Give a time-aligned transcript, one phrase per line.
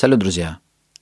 [0.00, 0.60] Салют, друзья!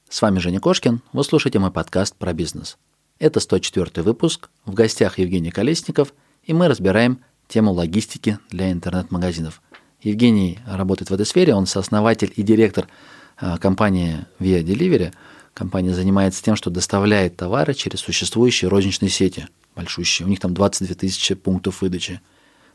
[0.08, 2.78] С вами Женя Кошкин, вы слушаете мой подкаст про бизнес.
[3.18, 9.60] Это 104 выпуск, в гостях Евгений Колесников, и мы разбираем тему логистики для интернет-магазинов.
[10.00, 12.88] Евгений работает в этой сфере, он сооснователь и директор
[13.36, 15.12] а, компании Via Delivery.
[15.52, 20.24] Компания занимается тем, что доставляет товары через существующие розничные сети, большущие.
[20.24, 22.22] У них там 22 тысячи пунктов выдачи.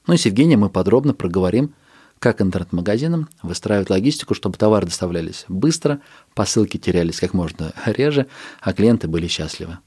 [0.06, 1.74] Ну и с Евгением мы подробно проговорим
[2.22, 6.00] как интернет-магазинам выстраивать логистику, чтобы товары доставлялись быстро,
[6.36, 8.28] посылки терялись как можно реже,
[8.62, 9.80] а клиенты были счастливы.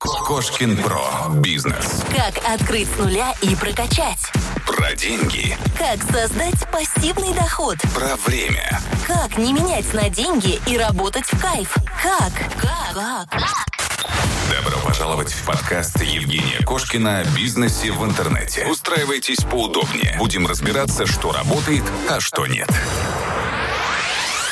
[0.00, 1.30] Кошкин Про.
[1.40, 2.02] Бизнес.
[2.14, 4.18] Как открыть с нуля и прокачать.
[4.66, 5.56] Про деньги.
[5.78, 7.76] Как создать пассивный доход.
[7.94, 8.80] Про время.
[9.06, 11.76] Как не менять на деньги и работать в кайф.
[12.02, 12.32] Как?
[12.60, 13.30] Как?
[13.30, 14.37] Как?
[14.48, 18.66] Добро пожаловать в подкаст Евгения Кошкина о бизнесе в интернете.
[18.66, 20.16] Устраивайтесь поудобнее.
[20.18, 22.66] Будем разбираться, что работает, а что нет.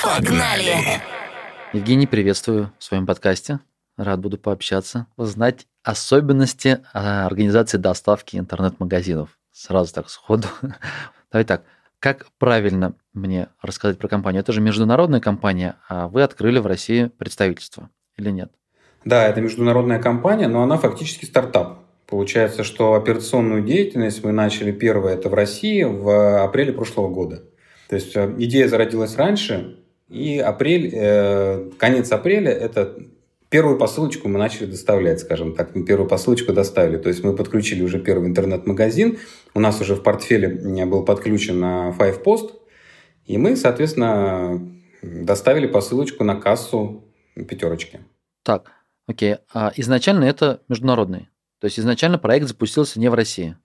[0.02, 1.00] Погнали!
[1.72, 3.60] Евгений, приветствую в своем подкасте.
[3.96, 9.30] Рад буду пообщаться, узнать особенности а, организации доставки интернет-магазинов.
[9.50, 10.48] Сразу так сходу.
[11.32, 11.64] Давай так,
[12.00, 14.40] как правильно мне рассказать про компанию?
[14.42, 18.52] Это же международная компания, а вы открыли в России представительство или нет?
[19.04, 21.80] Да, это международная компания, но она фактически стартап.
[22.06, 27.44] Получается, что операционную деятельность мы начали первое это в России в апреле прошлого года.
[27.88, 32.96] То есть э, идея зародилась раньше, и апрель, э, конец апреля это
[33.48, 35.74] первую посылочку мы начали доставлять, скажем так.
[35.74, 36.98] Мы первую посылочку доставили.
[36.98, 39.18] То есть мы подключили уже первый интернет-магазин.
[39.54, 40.48] У нас уже в портфеле
[40.86, 42.52] был подключен Five Post.
[43.26, 44.60] И мы, соответственно,
[45.02, 48.00] доставили посылочку на кассу пятерочки.
[48.44, 48.72] Так,
[49.06, 49.36] окей.
[49.52, 51.28] А изначально это международный?
[51.60, 53.56] То есть изначально проект запустился не в России?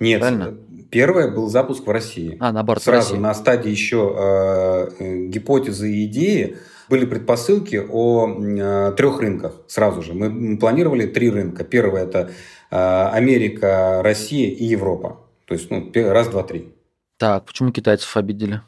[0.00, 0.54] Нет, Правильно?
[0.90, 2.36] первое был запуск в России.
[2.40, 3.22] А, наоборот, Сразу в России.
[3.22, 10.12] на стадии еще э, гипотезы и идеи были предпосылки о э, трех рынках сразу же.
[10.14, 11.64] Мы планировали три рынка.
[11.64, 12.30] Первое это
[12.70, 15.20] э, Америка, Россия и Европа.
[15.46, 16.72] То есть ну, раз, два, три.
[17.18, 18.60] Так, почему китайцев обидели?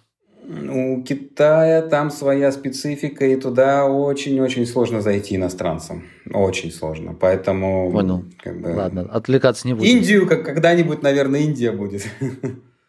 [0.48, 6.04] У Китая там своя специфика, и туда очень-очень сложно зайти иностранцам.
[6.32, 7.14] Очень сложно.
[7.14, 7.90] Поэтому...
[7.90, 8.24] Понял.
[8.38, 8.72] Как бы...
[8.72, 9.84] Ладно, отвлекаться не буду.
[9.84, 12.06] Индию как, когда-нибудь, наверное, Индия будет.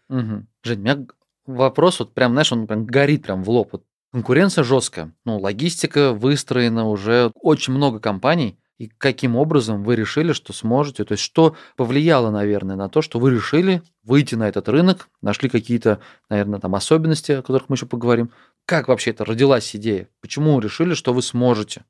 [0.10, 0.46] Угу.
[0.64, 1.08] Жень, у меня
[1.48, 3.70] вопрос вот прям, знаешь, он прям горит прям в лоб.
[3.72, 5.14] Вот конкуренция жесткая.
[5.26, 8.60] Ну, логистика выстроена уже очень много компаний.
[8.78, 11.04] И каким образом вы решили, что сможете?
[11.04, 15.50] То есть что повлияло, наверное, на то, что вы решили выйти на этот рынок, нашли
[15.50, 16.00] какие-то,
[16.30, 18.30] наверное, там особенности, о которых мы еще поговорим.
[18.66, 20.08] Как вообще это родилась идея?
[20.22, 21.86] Почему решили, что вы сможете?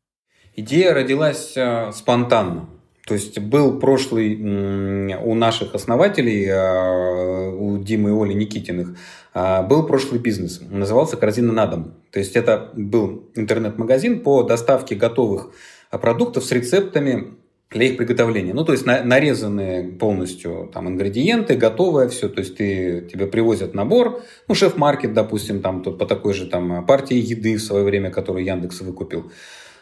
[0.55, 2.69] Идея родилась э, спонтанно.
[3.05, 8.97] То есть был прошлый у наших основателей, э, у Димы и Оли Никитиных,
[9.33, 10.61] э, был прошлый бизнес.
[10.69, 11.93] Назывался «Корзина на дом».
[12.11, 15.51] То есть это был интернет-магазин по доставке готовых
[15.91, 17.37] продуктов с рецептами
[17.69, 18.53] для их приготовления.
[18.53, 22.29] Ну, то есть на, нарезанные полностью там ингредиенты, готовое все.
[22.29, 27.17] То есть ты, тебе привозят набор, ну, шеф-маркет, допустим, там по такой же там партии
[27.17, 29.31] еды в свое время, которую Яндекс выкупил.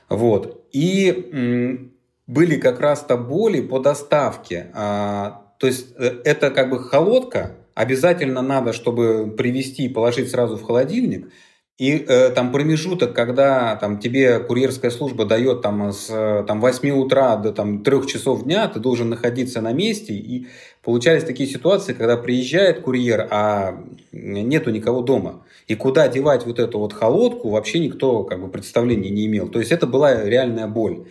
[0.09, 0.67] Вот.
[0.71, 1.93] И м,
[2.25, 4.72] были как раз-то боли по доставке.
[4.73, 10.57] А, то есть э, это как бы холодка, обязательно надо, чтобы привезти и положить сразу
[10.57, 11.29] в холодильник–
[11.77, 16.07] и э, там промежуток, когда там, тебе курьерская служба дает там, с
[16.47, 20.13] там, 8 утра до там, 3 часов дня, ты должен находиться на месте.
[20.13, 20.47] И
[20.83, 25.43] получались такие ситуации, когда приезжает курьер, а нету никого дома.
[25.67, 29.49] И куда девать вот эту вот холодку, вообще никто как бы, представления не имел.
[29.49, 31.05] То есть это была реальная боль.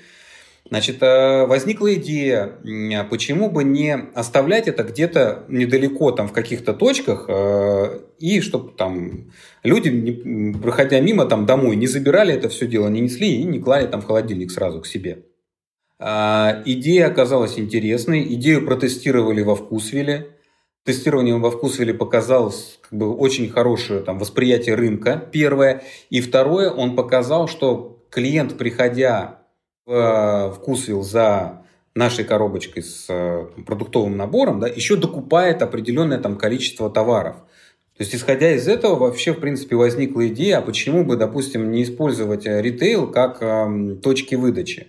[0.70, 2.58] Значит, э, возникла идея,
[3.10, 9.30] почему бы не оставлять это где-то недалеко, там, в каких-то точках, э, и чтобы там
[9.62, 13.86] люди, проходя мимо там домой, не забирали это все дело, не несли и не клали
[13.86, 15.24] там в холодильник сразу к себе.
[15.98, 20.30] А, идея оказалась интересной, идею протестировали во Вкусвилле.
[20.84, 25.82] Тестирование во Вкусвилле показалось как бы, очень хорошее там, восприятие рынка, первое.
[26.10, 29.43] И второе, он показал, что клиент, приходя
[29.86, 31.62] э, вкусвилл за
[31.94, 37.36] нашей коробочкой с э, продуктовым набором, да, еще докупает определенное там количество товаров.
[37.96, 41.84] То есть, исходя из этого, вообще, в принципе, возникла идея, а почему бы, допустим, не
[41.84, 44.88] использовать э, ритейл как э, точки выдачи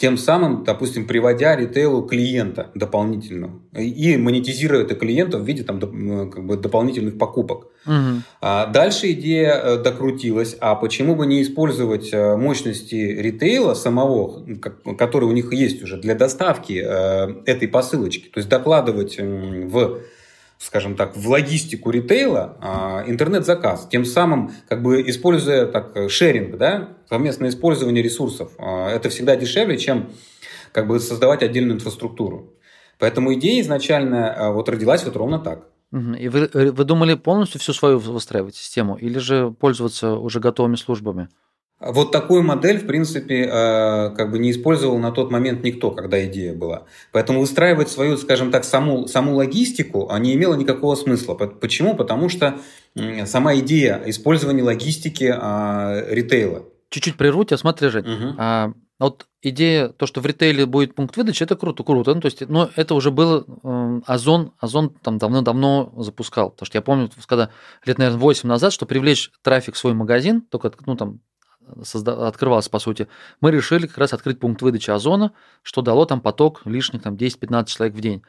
[0.00, 6.44] тем самым, допустим, приводя ритейлу клиента дополнительного и монетизируя это клиента в виде там, как
[6.44, 7.66] бы, дополнительных покупок.
[7.86, 8.22] Угу.
[8.40, 14.46] А дальше идея э, докрутилась, а почему бы не использовать э, мощности ритейла самого,
[14.96, 20.00] который у них есть уже для доставки э, этой посылочки, то есть докладывать в
[20.60, 26.90] скажем так, в логистику ритейла а, интернет-заказ, тем самым как бы используя так шеринг, да,
[27.08, 28.52] совместное использование ресурсов.
[28.58, 30.10] А, это всегда дешевле, чем
[30.72, 32.52] как бы создавать отдельную инфраструктуру.
[32.98, 35.66] Поэтому идея изначально а, вот родилась вот ровно так.
[35.92, 40.76] И вы, э, вы думали полностью всю свою выстраивать систему или же пользоваться уже готовыми
[40.76, 41.28] службами?
[41.80, 46.22] Вот такую модель, в принципе, э, как бы не использовал на тот момент никто, когда
[46.26, 46.84] идея была.
[47.10, 51.34] Поэтому выстраивать свою, скажем так, саму, саму логистику а не имело никакого смысла.
[51.34, 51.96] Почему?
[51.96, 52.58] Потому что
[53.24, 56.64] сама идея использования логистики а, ритейла.
[56.90, 58.04] Чуть-чуть прерву тебя, смотри, Жень.
[58.04, 58.34] Угу.
[58.36, 62.14] А, вот идея, то, что в ритейле будет пункт выдачи, это круто, круто.
[62.14, 66.50] Ну, то есть, но это уже было, э, Озон, Озон там давно-давно запускал.
[66.50, 67.48] Потому что я помню, когда
[67.86, 71.20] лет, наверное, 8 назад, что привлечь трафик в свой магазин, только, ну, там,
[71.82, 72.26] созда...
[72.28, 73.08] открывался, по сути,
[73.40, 75.32] мы решили как раз открыть пункт выдачи Озона,
[75.62, 78.22] что дало там поток лишних там 10-15 человек в день.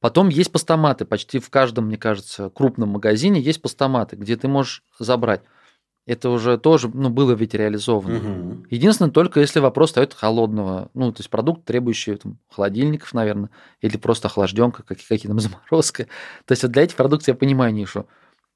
[0.00, 4.82] Потом есть постаматы, почти в каждом, мне кажется, крупном магазине есть постаматы, где ты можешь
[4.98, 5.42] забрать.
[6.06, 8.18] Это уже тоже ну, было ведь реализовано.
[8.18, 8.66] Угу.
[8.70, 13.50] Единственное, только если вопрос стоит холодного, ну, то есть продукт, требующий там, холодильников, наверное,
[13.80, 16.04] или просто охлажденка, какие-то там заморозка.
[16.44, 18.06] То есть вот для этих продуктов я понимаю нишу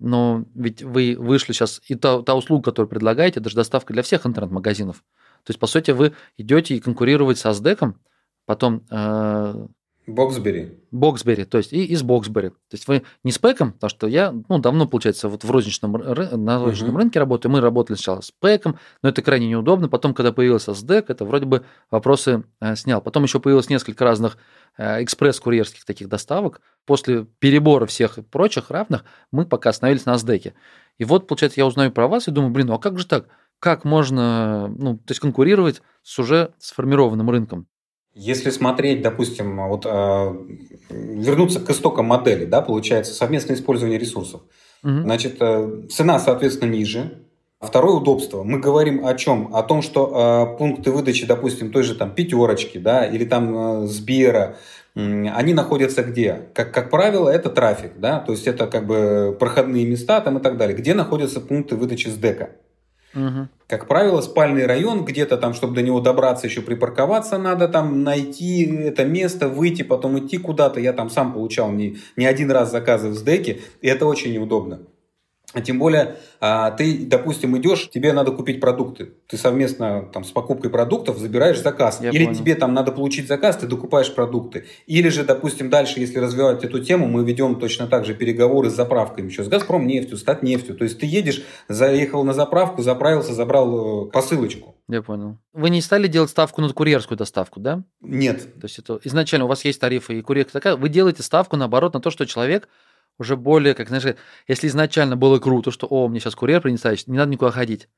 [0.01, 4.03] но ведь вы вышли сейчас, и та, та услуга, которую предлагаете, это же доставка для
[4.03, 5.05] всех интернет-магазинов.
[5.45, 8.01] То есть, по сути, вы идете и конкурировать со Аздеком,
[8.47, 8.85] потом...
[8.91, 9.67] Э,
[10.07, 10.79] Боксбери.
[10.91, 12.49] Боксбери, то есть и из Боксбери.
[12.49, 15.93] То есть вы не с Пэком, потому что я ну, давно, получается, вот в розничном,
[15.93, 16.99] на розничном uh-huh.
[16.99, 17.53] рынке работаю.
[17.53, 19.89] Мы работали сначала с Пэком, но это крайне неудобно.
[19.89, 23.01] Потом, когда появился SDEC, это вроде бы вопросы э, снял.
[23.01, 24.37] Потом еще появилось несколько разных
[24.79, 26.61] э, экспресс-курьерских таких доставок.
[26.87, 30.55] После перебора всех прочих равных мы пока остановились на SDEC.
[30.99, 33.27] И вот, получается, я узнаю про вас и думаю, блин, ну а как же так?
[33.61, 37.69] Как можно ну, то есть конкурировать с уже сформированным рынком?
[38.15, 40.35] Если смотреть, допустим, вот э,
[40.91, 44.43] вернуться к истокам модели, да, получается совместное использование ресурсов.
[44.83, 45.03] Угу.
[45.03, 47.25] Значит, э, цена, соответственно, ниже.
[47.61, 48.43] Второе удобство.
[48.43, 49.55] Мы говорим о чем?
[49.55, 53.87] О том, что э, пункты выдачи, допустим, той же там пятерочки, да, или там э,
[53.87, 54.57] Сбера,
[54.95, 56.49] они находятся где?
[56.55, 60.43] Как, как правило, это трафик, да, то есть это как бы проходные места там и
[60.43, 60.77] так далее.
[60.77, 62.51] Где находятся пункты выдачи с дека?
[63.67, 68.65] Как правило, спальный район, где-то там, чтобы до него добраться, еще припарковаться надо, там найти
[68.65, 70.81] это место, выйти, потом идти куда-то.
[70.81, 74.81] Я там сам получал не, не один раз заказы в СДЭКе, и это очень неудобно.
[75.53, 79.15] А тем более, а, ты, допустим, идешь, тебе надо купить продукты.
[79.27, 82.01] Ты совместно там, с покупкой продуктов забираешь заказ.
[82.01, 82.39] Я Или понял.
[82.39, 84.67] тебе там надо получить заказ, ты докупаешь продукты.
[84.87, 88.75] Или же, допустим, дальше, если развивать эту тему, мы ведем точно так же переговоры с
[88.75, 89.27] заправками.
[89.27, 90.77] Еще с Газпром нефтью, с нефтью.
[90.77, 94.77] То есть ты едешь, заехал на заправку, заправился, забрал э, посылочку.
[94.89, 95.39] Я понял.
[95.53, 97.83] Вы не стали делать ставку на курьерскую доставку, да?
[98.01, 98.55] Нет.
[98.61, 100.77] То есть это изначально у вас есть тарифы и курьерская такая.
[100.77, 102.69] Вы делаете ставку, наоборот, на то, что человек
[103.21, 104.17] уже более, как знаешь,
[104.49, 107.89] если изначально было круто, что, о, мне сейчас курьер принесет, не надо никуда ходить,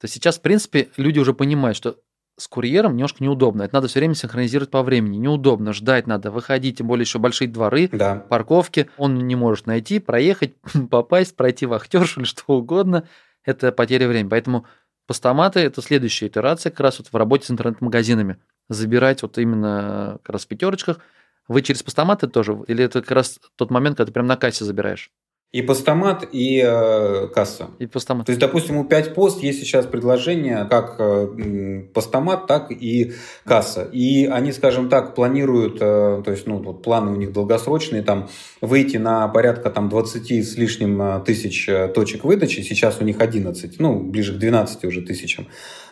[0.00, 1.98] то сейчас, в принципе, люди уже понимают, что
[2.38, 3.64] с курьером немножко неудобно.
[3.64, 5.18] Это надо все время синхронизировать по времени.
[5.18, 8.16] Неудобно, ждать надо, выходить, тем более еще большие дворы, да.
[8.16, 8.88] парковки.
[8.96, 10.54] Он не может найти, проехать,
[10.90, 13.06] попасть, пройти вахтершу или что угодно.
[13.44, 14.30] Это потеря времени.
[14.30, 14.64] Поэтому
[15.06, 18.38] постаматы– это следующая итерация как раз вот в работе с интернет-магазинами.
[18.70, 21.00] Забирать вот именно как раз в пятерочках–
[21.50, 22.56] вы через постаматы тоже?
[22.68, 25.10] Или это как раз тот момент, когда ты прям на кассе забираешь?
[25.52, 27.70] И постамат, и э, касса.
[27.80, 28.26] И постамат.
[28.26, 33.14] То есть, допустим, у 5 пост есть сейчас предложение как э, постамат, так и
[33.44, 33.82] касса.
[33.82, 38.28] И они, скажем так, планируют, э, то есть, ну, вот планы у них долгосрочные, там,
[38.60, 42.60] выйти на порядка там 20 с лишним э, тысяч э, точек выдачи.
[42.60, 45.48] Сейчас у них 11, ну, ближе к 12 уже тысячам.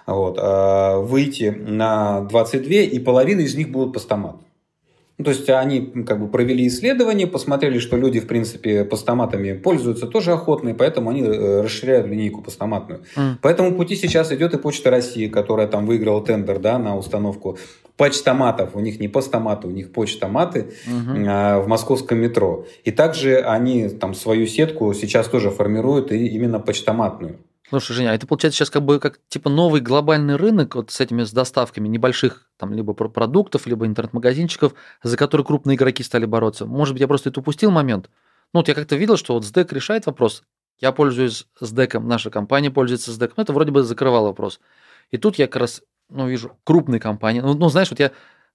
[0.06, 0.38] Вот.
[0.38, 4.36] Э, выйти на 22, и половина из них будут постамат.
[5.18, 10.06] Ну, то есть они как бы провели исследование, посмотрели, что люди, в принципе, постаматами пользуются
[10.06, 13.02] тоже охотно, и поэтому они э, расширяют линейку постаматную.
[13.16, 13.38] Mm.
[13.42, 17.58] По этому пути сейчас идет и Почта России, которая там выиграла тендер да, на установку
[17.96, 18.76] почтоматов.
[18.76, 21.24] У них не постаматы, у них почтоматы mm-hmm.
[21.28, 22.64] а, в московском метро.
[22.84, 27.38] И также они там свою сетку сейчас тоже формируют и именно почтоматную.
[27.70, 31.00] Слушай, Женя, а это получается сейчас как бы как типа новый глобальный рынок вот с
[31.00, 34.72] этими с доставками небольших там либо продуктов, либо интернет-магазинчиков,
[35.02, 36.64] за которые крупные игроки стали бороться.
[36.64, 38.08] Может быть, я просто это упустил момент.
[38.54, 40.44] Ну, вот я как-то видел, что вот SDEC решает вопрос.
[40.80, 43.32] Я пользуюсь SDEC, наша компания пользуется SDEC.
[43.36, 44.60] Ну, это вроде бы закрывал вопрос.
[45.10, 47.40] И тут я как раз, ну, вижу крупные компании.
[47.40, 48.12] Ну, ну знаешь, вот я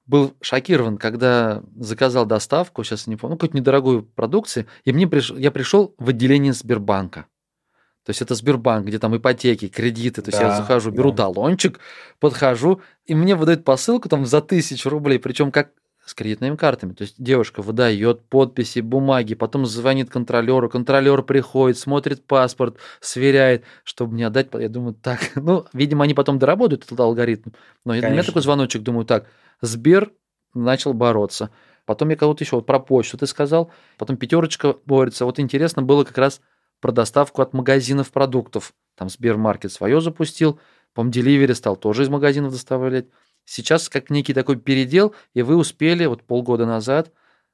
[0.08, 5.30] был шокирован, когда заказал доставку, сейчас не помню, ну, какую-то недорогую продукцию, и мне приш...
[5.32, 7.28] я пришел в отделение Сбербанка.
[8.06, 10.22] То есть это Сбербанк, где там ипотеки, кредиты.
[10.22, 11.24] То есть да, я захожу, беру да.
[11.24, 11.80] талончик,
[12.20, 15.20] подхожу, и мне выдают посылку там за тысячу рублей.
[15.20, 15.70] Причем как
[16.06, 16.94] с кредитными картами.
[16.94, 24.16] То есть девушка выдает подписи, бумаги, потом звонит контролеру, контролер приходит, смотрит паспорт, сверяет, чтобы
[24.16, 24.48] не отдать.
[24.54, 27.52] Я думаю, так, ну, видимо, они потом доработают этот алгоритм.
[27.86, 28.10] Но Конечно.
[28.10, 29.28] у меня такой звоночек, думаю, так,
[29.62, 30.12] Сбер
[30.54, 31.52] начал бороться.
[31.86, 35.26] Потом я кого-то еще, вот про почту ты сказал, потом пятерочка борется.
[35.26, 36.42] Вот интересно было как раз
[36.84, 38.74] про доставку от магазинов продуктов.
[38.96, 40.60] Там Сбермаркет свое запустил,
[40.94, 43.06] по Delivery стал тоже из магазинов доставлять.
[43.46, 47.14] Сейчас как некий такой передел, и вы успели вот полгода назад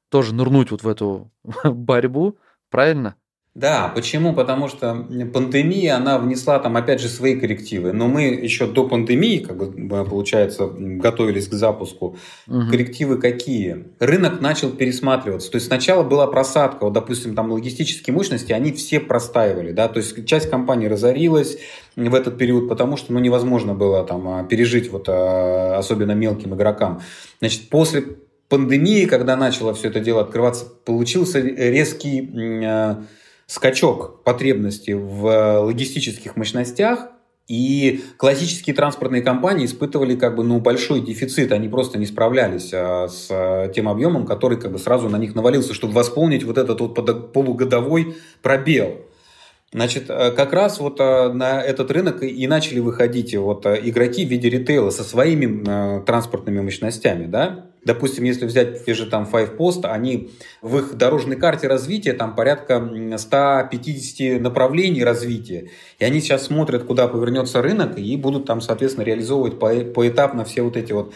[0.10, 1.30] тоже нырнуть вот в эту
[1.64, 2.40] борьбу,
[2.72, 3.18] правильно?
[3.60, 4.34] Да, почему?
[4.34, 7.92] Потому что пандемия, она внесла там опять же свои коррективы.
[7.92, 12.16] Но мы еще до пандемии, как бы, получается, готовились к запуску.
[12.48, 12.70] Угу.
[12.72, 13.88] Коррективы какие?
[14.00, 15.52] Рынок начал пересматриваться.
[15.52, 19.98] То есть сначала была просадка, вот, допустим, там логистические мощности, они все простаивали, да, то
[19.98, 21.58] есть часть компаний разорилась
[21.98, 26.56] в этот период, потому что, ну, невозможно было там а, пережить вот а, особенно мелким
[26.56, 27.02] игрокам.
[27.40, 28.06] Значит, после
[28.48, 33.04] пандемии, когда начало все это дело открываться, получился резкий а,
[33.50, 37.10] скачок потребности в э, логистических мощностях,
[37.48, 43.08] и классические транспортные компании испытывали как бы, ну, большой дефицит, они просто не справлялись а,
[43.08, 46.80] с а, тем объемом, который как бы сразу на них навалился, чтобы восполнить вот этот
[46.80, 48.98] вот полугодовой пробел.
[49.74, 54.90] Значит, как раз вот на этот рынок и начали выходить вот игроки в виде ритейла
[54.90, 57.69] со своими транспортными мощностями, да.
[57.90, 60.30] Допустим, если взять те же там Five Post, они
[60.62, 65.72] в их дорожной карте развития там порядка 150 направлений развития.
[65.98, 70.62] И они сейчас смотрят, куда повернется рынок, и будут там, соответственно, реализовывать по поэтапно все
[70.62, 71.16] вот эти вот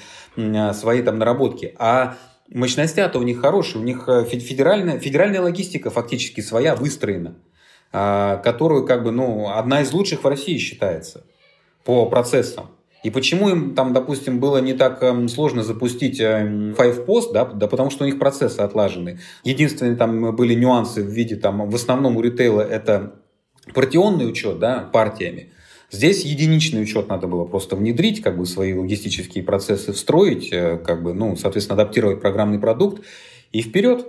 [0.75, 1.75] свои там наработки.
[1.77, 2.17] А
[2.49, 7.35] мощности-то у них хорошие, у них федеральная, федеральная логистика фактически своя выстроена.
[7.95, 11.23] А, которую как бы, ну, одна из лучших в России считается
[11.83, 12.71] по процессам.
[13.03, 17.45] И почему им там, допустим, было не так эм, сложно запустить эм, Five Post, да,
[17.45, 19.19] да потому что у них процессы отлажены.
[19.43, 23.15] Единственные там были нюансы в виде, там, в основном у ритейла это
[23.73, 25.49] партионный учет, да, партиями.
[25.91, 31.03] Здесь единичный учет надо было просто внедрить, как бы свои логистические процессы встроить, э, как
[31.03, 33.03] бы, ну, соответственно, адаптировать программный продукт
[33.51, 34.07] и вперед.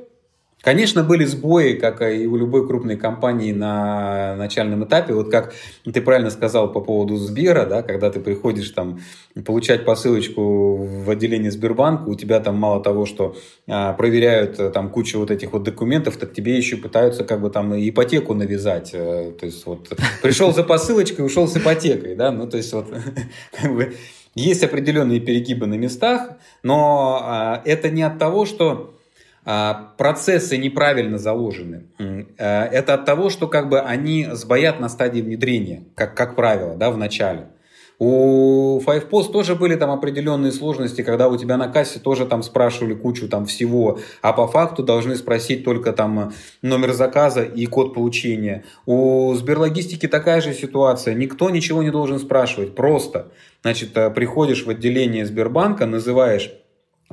[0.65, 5.13] Конечно, были сбои, как и у любой крупной компании на начальном этапе.
[5.13, 5.53] Вот как
[5.85, 9.01] ты правильно сказал по поводу Сбера, да, когда ты приходишь там
[9.45, 13.37] получать посылочку в отделение Сбербанка, у тебя там мало того, что
[13.69, 17.51] а, проверяют э, там кучу вот этих вот документов, так тебе еще пытаются как бы
[17.51, 18.91] там ипотеку навязать.
[18.95, 19.93] Э, то есть вот
[20.23, 22.87] пришел за посылочкой, ушел с ипотекой, да, ну то есть вот
[23.61, 23.95] как бы
[24.35, 26.31] есть определенные перегибы на местах,
[26.63, 28.94] но а, это не от того, что
[29.45, 31.85] процессы неправильно заложены.
[32.39, 36.77] А, это от того, что как бы они сбоят на стадии внедрения, как, как правило,
[36.77, 37.49] да, в начале.
[37.99, 42.43] У Five Post тоже были там определенные сложности, когда у тебя на кассе тоже там
[42.43, 47.95] спрашивали кучу там всего, а по факту должны спросить только там номер заказа и код
[47.95, 48.65] получения.
[48.85, 51.15] У Сберлогистики такая же ситуация.
[51.15, 52.75] Никто ничего не должен спрашивать.
[52.75, 53.29] Просто,
[53.63, 56.53] значит, э, приходишь в отделение Сбербанка, называешь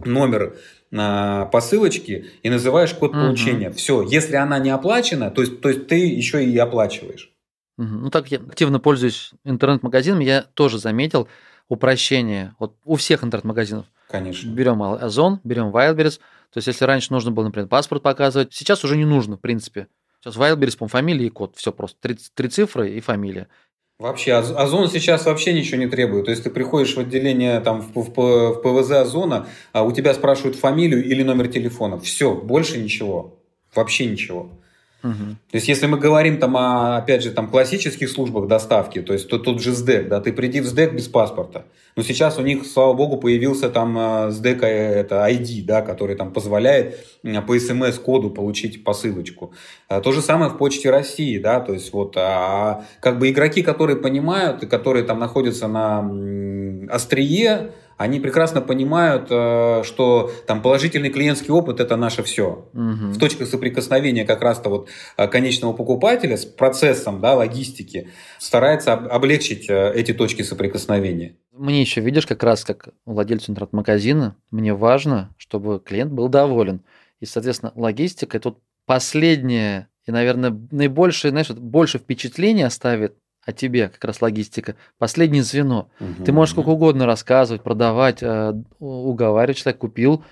[0.04, 0.56] номер
[0.92, 3.20] на посылочке и называешь код угу.
[3.20, 3.72] получения.
[3.72, 7.32] Все, если она не оплачена, то есть, то есть ты еще и оплачиваешь.
[7.78, 7.88] Угу.
[7.88, 11.28] Ну так я активно пользуюсь интернет-магазином, я тоже заметил
[11.70, 13.86] упрощение вот у всех интернет-магазинов.
[14.10, 14.50] Конечно.
[14.50, 16.20] Берем Озон, берем Wildberries.
[16.52, 19.88] То есть, если раньше нужно было, например, паспорт показывать, сейчас уже не нужно, в принципе.
[20.20, 21.56] Сейчас Wildberries, по фамилия и код.
[21.56, 21.98] Все просто.
[22.02, 23.48] Три, три цифры и фамилия.
[24.02, 26.26] Вообще, Озон сейчас вообще ничего не требует.
[26.26, 30.16] То есть ты приходишь в отделение там, в, в, в ПВЗ Озона, а у тебя
[30.16, 32.00] спрашивают фамилию или номер телефона.
[32.00, 33.38] Все, больше ничего.
[33.76, 34.50] Вообще ничего.
[35.04, 35.12] Угу.
[35.14, 39.28] То есть, если мы говорим там о, опять же, там классических службах доставки, то есть
[39.28, 41.66] то, тот же СДЭК, да, ты приди в СДЭК без паспорта.
[41.96, 46.16] Но сейчас у них, слава богу, появился там э, СДЭК, э, это ID, да, который
[46.16, 47.06] там позволяет
[47.48, 49.54] по смс-коду получить посылочку.
[49.88, 53.98] То же самое в Почте России, да, то есть вот а, как бы игроки, которые
[53.98, 56.00] понимают и которые там находятся на
[56.90, 62.68] острие, они прекрасно понимают, э, что там положительный клиентский опыт это наше все.
[62.74, 63.14] Угу.
[63.14, 69.70] В точках соприкосновения как раз-то вот э, конечного покупателя с процессом да, логистики старается облегчить
[69.70, 71.36] э, эти точки соприкосновения.
[71.52, 76.82] Мне еще, видишь, как раз как владельцу интернет-магазина, мне важно, чтобы клиент был доволен.
[77.20, 83.16] И, соответственно, логистика– это вот последнее и, наверное, наибольшее, знаешь, больше впечатление оставит
[83.46, 85.90] о тебе, как раз логистика, последнее звено.
[86.00, 86.26] Угу.
[86.26, 90.24] Ты можешь сколько угодно рассказывать, продавать, э, уговаривать, человек купил,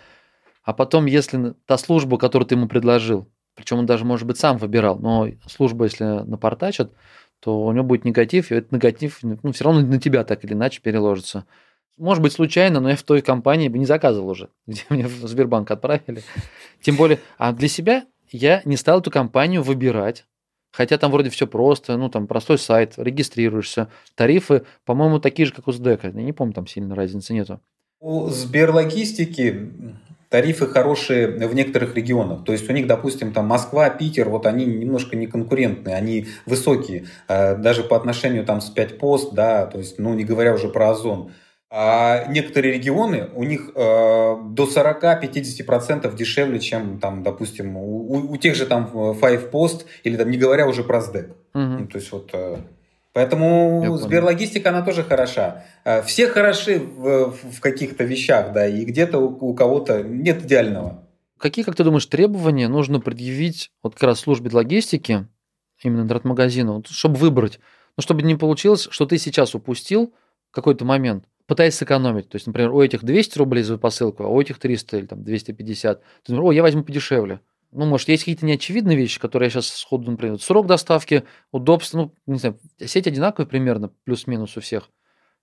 [0.64, 4.58] а потом, если та служба, которую ты ему предложил, причем он даже, может быть, сам
[4.58, 6.94] выбирал, но служба, если напортачат,
[7.40, 10.54] то у него будет негатив, и этот негатив ну, все равно на тебя так или
[10.54, 11.46] иначе переложится.
[11.98, 15.28] может быть, случайно, но я в той компании бы не заказывал уже, где мне в
[15.28, 16.22] Сбербанк отправили.
[16.82, 20.26] Тем более, а для себя я не стал эту компанию выбирать.
[20.72, 23.90] Хотя там вроде все просто, ну там простой сайт, регистрируешься.
[24.16, 26.08] Тарифы, по-моему, такие же, как у СДЭКа.
[26.08, 27.60] Я не помню, там сильно разницы нету.
[28.00, 29.72] У Сберлогистики
[30.30, 32.46] тарифы хорошие в некоторых регионах.
[32.46, 37.08] То есть у них, допустим, там Москва, Питер, вот они немножко не конкурентные, они высокие,
[37.28, 40.70] э, даже по отношению там с 5 пост, да, то есть, ну, не говоря уже
[40.70, 41.32] про Озон.
[41.72, 48.56] А некоторые регионы, у них э, до 40-50% дешевле, чем, там, допустим, у, у тех
[48.56, 51.30] же там Five Post, или там, не говоря уже про SDEC.
[51.54, 51.64] Угу.
[51.64, 52.30] Ну, то есть вот...
[52.34, 52.58] Э,
[53.14, 55.64] Поэтому Сберлогистика, она тоже хороша.
[55.84, 61.04] Э, все хороши в, в каких-то вещах, да, и где-то у, у кого-то нет идеального.
[61.38, 65.28] Какие, как ты думаешь, требования нужно предъявить вот как раз службе логистики,
[65.84, 67.60] именно интернет-магазину, чтобы выбрать?
[67.96, 70.14] Ну, чтобы не получилось, что ты сейчас упустил
[70.52, 72.30] какой-то момент, пытаясь сэкономить.
[72.30, 75.24] То есть, например, у этих 200 рублей за посылку, а у этих 300 или там
[75.24, 76.00] 250.
[76.00, 77.42] Ты думаешь, о, я возьму подешевле.
[77.72, 82.14] Ну, может, есть какие-то неочевидные вещи, которые я сейчас сходу, например, срок доставки, удобство, ну,
[82.28, 84.90] не знаю, сеть одинаковая примерно, плюс-минус у всех.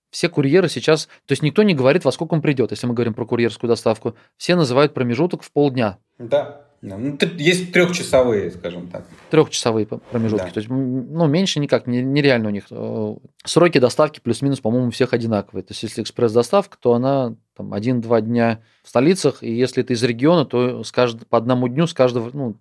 [0.09, 3.13] Все курьеры сейчас, то есть никто не говорит, во сколько он придет, если мы говорим
[3.13, 4.15] про курьерскую доставку.
[4.37, 5.99] Все называют промежуток в полдня.
[6.17, 6.66] Да.
[6.81, 9.05] Ну, есть трехчасовые, скажем так.
[9.31, 10.45] Трехчасовые промежутки.
[10.45, 10.51] Да.
[10.51, 12.65] То есть, ну, меньше никак, нереально у них.
[12.69, 15.63] Э, сроки доставки плюс-минус, по-моему, у всех одинаковые.
[15.63, 20.03] То есть, если экспресс-доставка, то она там один-два дня в столицах, и если ты из
[20.03, 22.57] региона, то с каждого, по одному дню с каждого, ну,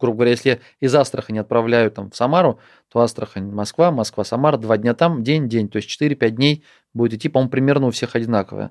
[0.00, 2.58] грубо говоря, если из Астрахани отправляю там в Самару,
[2.90, 7.14] то Астрахань, Москва, Москва, Самара, два дня там, день, день, то есть 4-5 дней будет
[7.14, 8.70] идти, по-моему, примерно у всех одинаковое.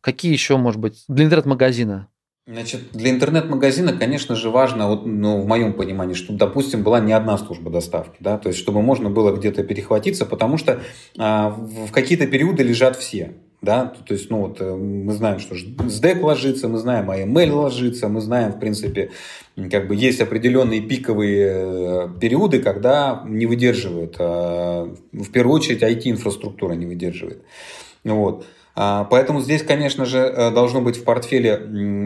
[0.00, 2.08] Какие еще, может быть, для интернет-магазина
[2.46, 7.14] Значит, для интернет-магазина, конечно же, важно, вот, ну, в моем понимании, чтобы, допустим, была не
[7.14, 10.82] одна служба доставки, да, то есть, чтобы можно было где-то перехватиться, потому что
[11.16, 13.32] а, в какие-то периоды лежат все,
[13.62, 18.10] да, то есть, ну, вот, э, мы знаем, что SDEC ложится, мы знаем, AML ложится,
[18.10, 19.12] мы знаем, в принципе,
[19.70, 26.74] как бы есть определенные пиковые э, периоды, когда не выдерживает, а, в первую очередь, IT-инфраструктура
[26.74, 27.42] не выдерживает,
[28.04, 28.44] вот.
[28.76, 31.60] А, поэтому здесь, конечно же, э, должно быть в портфеле,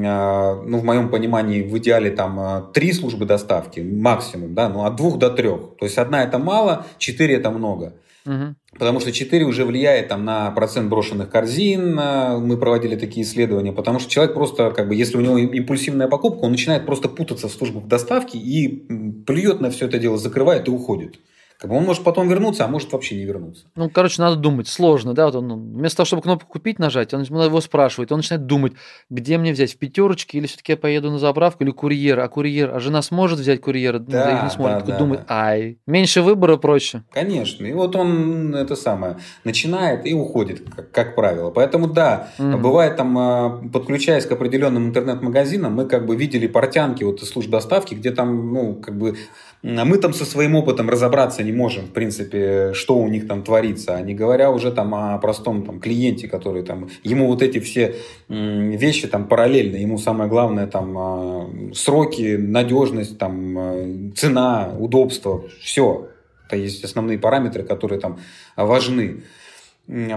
[0.07, 4.85] а, ну, в моем понимании, в идеале там а, три службы доставки максимум, да, ну,
[4.85, 5.77] от двух до трех.
[5.79, 7.95] То есть одна это мало, четыре это много.
[8.27, 8.55] Угу.
[8.79, 11.95] Потому что 4 уже влияет там, на процент брошенных корзин.
[11.95, 13.73] Мы проводили такие исследования.
[13.73, 17.49] Потому что человек просто, как бы, если у него импульсивная покупка, он начинает просто путаться
[17.49, 18.87] в службах доставки и
[19.27, 21.19] плюет на все это дело, закрывает и уходит.
[21.59, 23.65] Как бы он может потом вернуться, а может вообще не вернуться.
[23.75, 24.69] Ну, короче, надо думать.
[24.69, 25.27] Сложно, да?
[25.27, 28.75] Вот он, вместо того, чтобы кнопку купить нажать, он его спрашивает, он начинает думать,
[29.11, 32.73] где мне взять, в пятерочке, или все-таки я поеду на заправку, или курьер, а курьер,
[32.77, 33.99] а жена сможет взять курьера?
[33.99, 34.85] Да, не сможет.
[34.85, 35.35] Да, да, думает, да.
[35.35, 37.03] ай, меньше выбора проще.
[37.11, 37.67] Конечно.
[37.67, 41.51] И вот он это самое начинает и уходит, как, как правило.
[41.51, 47.05] Поэтому да, mm бывает там, а, подключаясь к определенным интернет-магазинам, мы как бы видели портянки
[47.05, 49.17] вот из служб доставки, где там, ну, как бы
[49.63, 53.43] а мы там со своим опытом разобраться не можем, в принципе, что у них там
[53.43, 57.59] творится, а не говоря уже там о простом там, клиенте, который там, ему вот эти
[57.59, 57.95] все
[58.29, 66.09] вещи там параллельно, ему самое главное там а, сроки, надежность, там а, цена, удобство, все.
[66.47, 68.19] Это есть основные параметры, которые там
[68.57, 69.23] важны.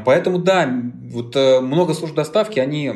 [0.06, 0.70] Поэтому да,
[1.12, 2.90] вот э, много служб доставки, они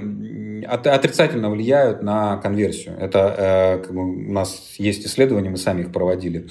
[0.67, 2.95] отрицательно влияют на конверсию.
[2.99, 6.47] Это э, как бы, у нас есть исследования, мы сами их проводили.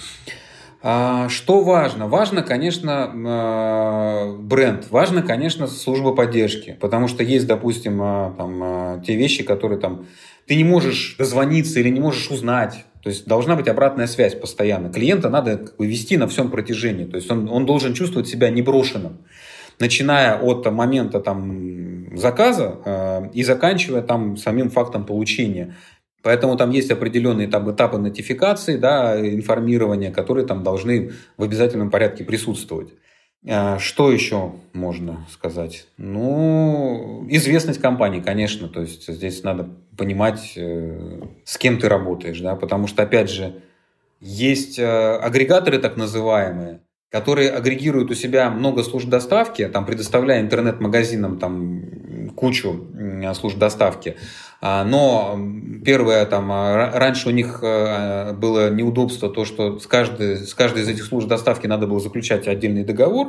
[0.86, 2.08] А, что важно?
[2.08, 4.90] Важно, конечно, э, бренд.
[4.90, 6.76] Важно, конечно, служба поддержки.
[6.78, 10.04] Потому что есть, допустим, э, там, те вещи, которые там,
[10.46, 12.84] ты не можешь дозвониться или не можешь узнать.
[13.02, 14.92] То есть должна быть обратная связь постоянно.
[14.92, 17.06] Клиента надо как бы, вести на всем протяжении.
[17.06, 19.20] То есть он, он должен чувствовать себя неброшенным
[19.80, 25.74] начиная от момента там, заказа э, и заканчивая там самим фактом получения.
[26.24, 32.24] Поэтому там есть определенные там, этапы нотификации, да, информирования, которые там должны в обязательном порядке
[32.24, 32.88] присутствовать.
[33.44, 35.86] Э, что еще можно сказать?
[35.98, 38.68] Ну, известность компании, конечно.
[38.68, 43.60] То есть здесь надо понимать, э, с кем ты работаешь, да, потому что, опять же,
[44.18, 51.38] есть э, агрегаторы так называемые, которые агрегируют у себя много служб доставки, там, предоставляя интернет-магазинам
[51.38, 51.82] там,
[52.44, 52.86] кучу
[53.34, 54.16] служб доставки.
[54.60, 55.38] А, но
[55.82, 60.82] первое, там, а, раньше у них э, было неудобство то, что с каждой, с каждой
[60.82, 63.28] из этих служб доставки надо было заключать отдельный договор.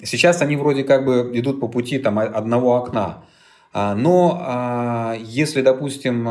[0.00, 3.24] Сейчас они вроде как бы идут по пути там, одного окна.
[3.72, 6.28] А, но если, допустим,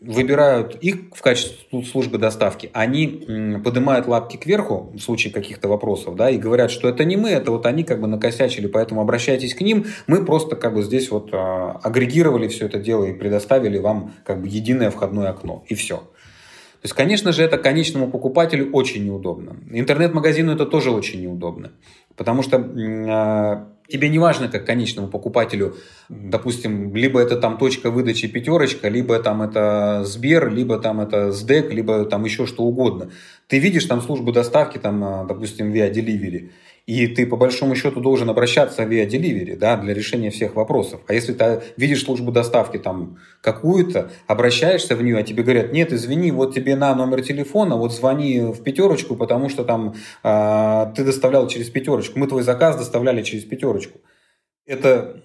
[0.00, 6.30] выбирают их в качестве службы доставки, они поднимают лапки кверху в случае каких-то вопросов, да,
[6.30, 9.60] и говорят, что это не мы, это вот они как бы накосячили, поэтому обращайтесь к
[9.60, 14.14] ним, мы просто как бы здесь вот а, агрегировали все это дело и предоставили вам
[14.24, 15.96] как бы единое входное окно, и все.
[15.96, 19.58] То есть, конечно же, это конечному покупателю очень неудобно.
[19.70, 21.72] Интернет-магазину это тоже очень неудобно.
[22.16, 25.76] Потому что а, тебе не важно, как конечному покупателю,
[26.08, 31.72] допустим, либо это там точка выдачи пятерочка, либо там это Сбер, либо там это СДЭК,
[31.72, 33.10] либо там еще что угодно.
[33.48, 36.50] Ты видишь там службу доставки, там, а, допустим, Via Delivery,
[36.86, 41.00] и ты по большому счету должен обращаться via delivery да, для решения всех вопросов.
[41.06, 45.92] А если ты видишь службу доставки там какую-то, обращаешься в нее, а тебе говорят, нет,
[45.92, 51.04] извини, вот тебе на номер телефона, вот звони в пятерочку, потому что там э, ты
[51.04, 54.00] доставлял через пятерочку, мы твой заказ доставляли через пятерочку.
[54.66, 55.22] Это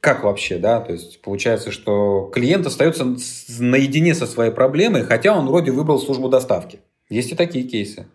[0.00, 0.80] как вообще, да?
[0.80, 3.16] То есть получается, что клиент остается
[3.58, 6.80] наедине со своей проблемой, хотя он вроде выбрал службу доставки.
[7.08, 8.06] Есть и такие кейсы.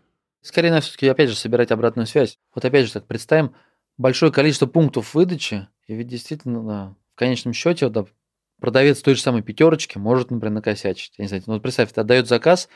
[0.43, 2.37] Скорее, надо все-таки, опять же, собирать обратную связь.
[2.53, 3.55] Вот опять же, так представим
[3.97, 8.05] большое количество пунктов выдачи, и ведь действительно, в конечном счете, да,
[8.59, 11.13] продавец той же самой пятерочки может, например, накосячить.
[11.17, 12.67] Я не знаю, ну, вот представь, ты отдает заказ,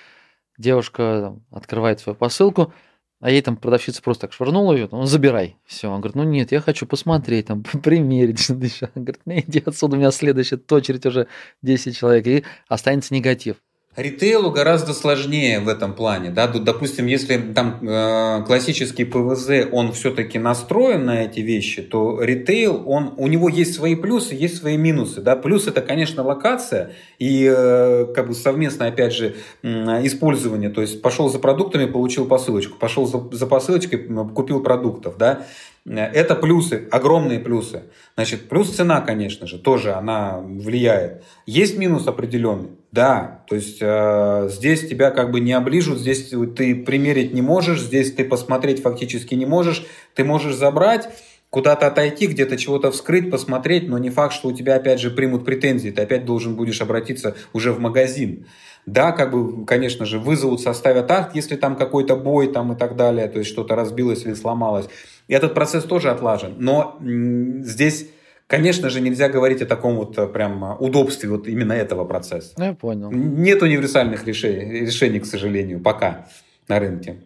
[0.57, 2.73] девушка там, открывает свою посылку,
[3.19, 5.57] а ей там продавщица просто так швырнула ее, ну, забирай.
[5.65, 5.89] Все.
[5.89, 8.49] Он говорит, ну нет, я хочу посмотреть, там, примерить.
[8.49, 8.57] Он
[9.03, 11.27] говорит, ну иди отсюда, у меня следующая очередь уже
[11.63, 13.57] 10 человек, и останется негатив.
[13.97, 16.29] Ритейлу гораздо сложнее в этом плане.
[16.29, 16.47] Да?
[16.47, 23.15] Допустим, если там э, классический ПВЗ, он все-таки настроен на эти вещи, то ритейл, он,
[23.17, 25.21] у него есть свои плюсы, есть свои минусы.
[25.21, 25.35] Да?
[25.35, 29.67] Плюс это, конечно, локация и э, как бы совместное, опять же, э,
[30.05, 30.69] использование.
[30.69, 33.97] То есть пошел за продуктами, получил посылочку, пошел за, за посылочкой,
[34.35, 35.17] купил продуктов.
[35.17, 35.47] Да?
[35.87, 37.83] Это плюсы, огромные плюсы.
[38.15, 41.23] Значит, плюс цена, конечно же, тоже она влияет.
[41.47, 42.69] Есть минус определенный?
[42.97, 43.43] Да.
[43.45, 48.11] То есть э, здесь тебя как бы не оближут, здесь ты примерить не можешь, здесь
[48.11, 49.85] ты посмотреть фактически не можешь.
[50.15, 51.07] Ты можешь забрать,
[51.51, 55.45] куда-то отойти, где-то чего-то вскрыть, посмотреть, но не факт, что у тебя опять же примут
[55.45, 55.91] претензии.
[55.91, 58.47] Ты опять должен будешь обратиться уже в магазин.
[58.87, 62.95] Да, как бы, конечно же, вызовут, составят акт, если там какой-то бой там и так
[62.95, 64.87] далее, то есть что-то разбилось или сломалось.
[65.27, 66.55] И этот процесс тоже отлажен.
[66.57, 68.09] Но здесь,
[68.47, 72.53] конечно же, нельзя говорить о таком вот э, прям удобстве вот именно этого процесса.
[72.57, 73.11] Ну, я понял.
[73.11, 76.27] Нет универсальных решений, решений, к сожалению, пока
[76.67, 77.23] на рынке.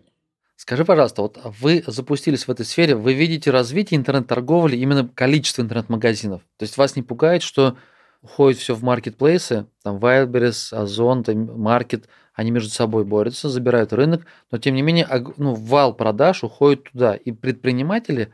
[0.56, 6.42] Скажи, пожалуйста, вот вы запустились в этой сфере, вы видите развитие интернет-торговли, именно количество интернет-магазинов?
[6.58, 7.78] То есть вас не пугает, что
[8.22, 12.04] уходит все в маркетплейсы, там Wildberries, Озон, Market,
[12.34, 15.08] они между собой борются, забирают рынок, но тем не менее
[15.38, 17.16] ну, вал продаж уходит туда.
[17.16, 18.32] И предприниматели,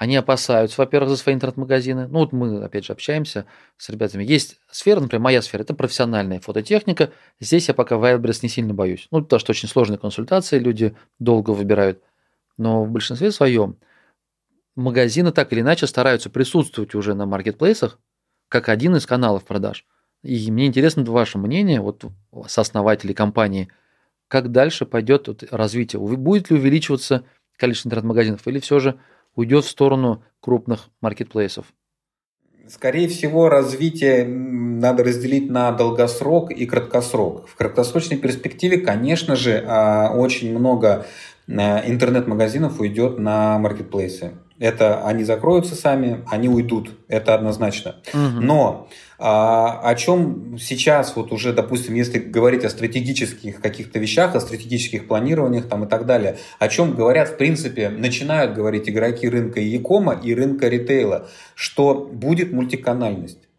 [0.00, 2.08] они опасаются, во-первых, за свои интернет-магазины.
[2.08, 3.44] Ну вот мы, опять же, общаемся
[3.76, 4.24] с ребятами.
[4.24, 7.12] Есть сфера, например, моя сфера, это профессиональная фототехника.
[7.38, 9.08] Здесь я пока Wildberries не сильно боюсь.
[9.10, 12.02] Ну, потому что очень сложные консультации, люди долго выбирают.
[12.56, 13.76] Но в большинстве своем
[14.74, 17.98] магазины так или иначе стараются присутствовать уже на маркетплейсах,
[18.48, 19.84] как один из каналов продаж.
[20.22, 22.06] И мне интересно ваше мнение, вот
[22.46, 23.68] сооснователей компании,
[24.28, 26.00] как дальше пойдет вот развитие?
[26.00, 27.26] Будет ли увеличиваться
[27.58, 28.98] количество интернет-магазинов или все же
[29.40, 31.66] уйдет в сторону крупных маркетплейсов?
[32.68, 37.48] Скорее всего, развитие надо разделить на долгосрок и краткосрок.
[37.48, 41.06] В краткосрочной перспективе, конечно же, а, очень много
[41.48, 44.34] а, интернет-магазинов уйдет на маркетплейсы.
[44.60, 47.96] Это они закроются сами, они уйдут, это однозначно.
[48.12, 48.40] Угу.
[48.42, 54.40] Но а, о чем сейчас, вот уже, допустим, если говорить о стратегических каких-то вещах, о
[54.40, 59.60] стратегических планированиях там и так далее, о чем говорят, в принципе, начинают говорить игроки рынка
[59.60, 63.49] Якома и рынка ритейла, что будет мультиканальность.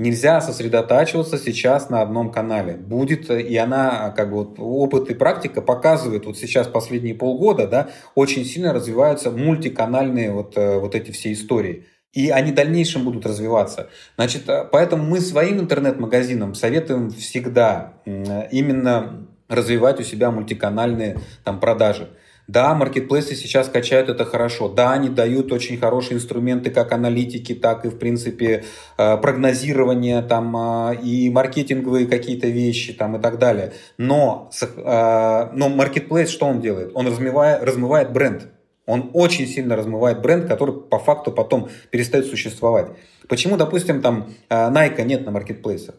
[0.00, 2.72] Нельзя сосредотачиваться сейчас на одном канале.
[2.72, 7.90] Будет, и она, как бы, вот, опыт и практика показывают, вот сейчас последние полгода, да,
[8.14, 11.84] очень сильно развиваются мультиканальные вот, э, вот эти все истории.
[12.14, 13.90] И они в дальнейшем будут развиваться.
[14.16, 22.08] Значит, э, поэтому мы своим интернет-магазинам советуем всегда именно развивать у себя мультиканальные там, продажи.
[22.50, 24.68] Да, маркетплейсы сейчас качают это хорошо.
[24.68, 28.64] Да, они дают очень хорошие инструменты, как аналитики, так и, в принципе,
[28.98, 33.72] э, прогнозирование там, э, и маркетинговые какие-то вещи там, и так далее.
[33.98, 36.90] Но, э, но маркетплейс что он делает?
[36.94, 38.48] Он размывает, размывает бренд.
[38.84, 42.88] Он очень сильно размывает бренд, который по факту потом перестает существовать.
[43.28, 45.94] Почему, допустим, там Nike нет на маркетплейсах?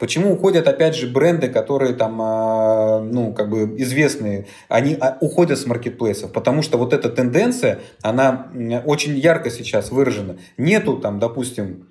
[0.00, 5.58] Почему уходят, опять же, бренды, которые там, а, ну, как бы известные, они а, уходят
[5.58, 6.32] с маркетплейсов?
[6.32, 8.50] Потому что вот эта тенденция, она
[8.86, 10.38] очень ярко сейчас выражена.
[10.56, 11.88] Нету там, допустим,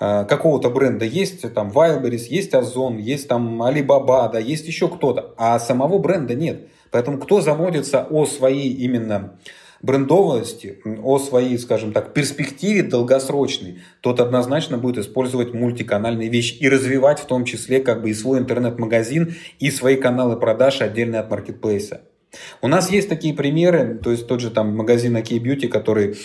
[0.00, 5.32] э, какого-то бренда есть там Wildberries, есть Озон, есть там Alibaba, да, есть еще кто-то,
[5.36, 6.66] а самого бренда нет.
[6.90, 9.38] Поэтому кто заботится о своей именно
[9.82, 17.18] брендовости, о своей, скажем так, перспективе долгосрочной, тот однозначно будет использовать мультиканальные вещи и развивать
[17.18, 22.02] в том числе как бы и свой интернет-магазин, и свои каналы продаж отдельные от маркетплейса.
[22.62, 26.16] У нас есть такие примеры, то есть тот же там магазин OK Beauty, который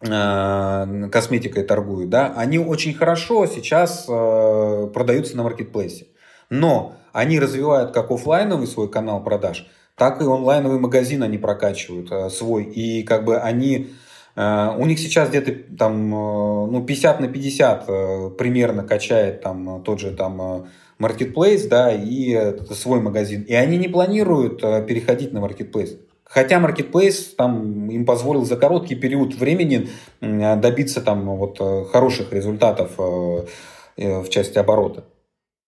[0.00, 6.06] э, косметикой торгуют, да, они очень хорошо сейчас э, продаются на маркетплейсе.
[6.50, 12.30] Но они развивают как офлайновый свой канал продаж, так и онлайновый магазин они прокачивают э,
[12.30, 12.64] свой.
[12.64, 13.90] И как бы они
[14.34, 20.00] э, у них сейчас где-то там э, ну, 50 на 50 примерно качает там тот
[20.00, 20.66] же там
[20.98, 23.42] Marketplace, да, и свой магазин.
[23.42, 25.98] И они не планируют переходить на Marketplace.
[26.24, 29.88] Хотя Marketplace там им позволил за короткий период времени
[30.20, 35.04] добиться там вот хороших результатов в части оборота.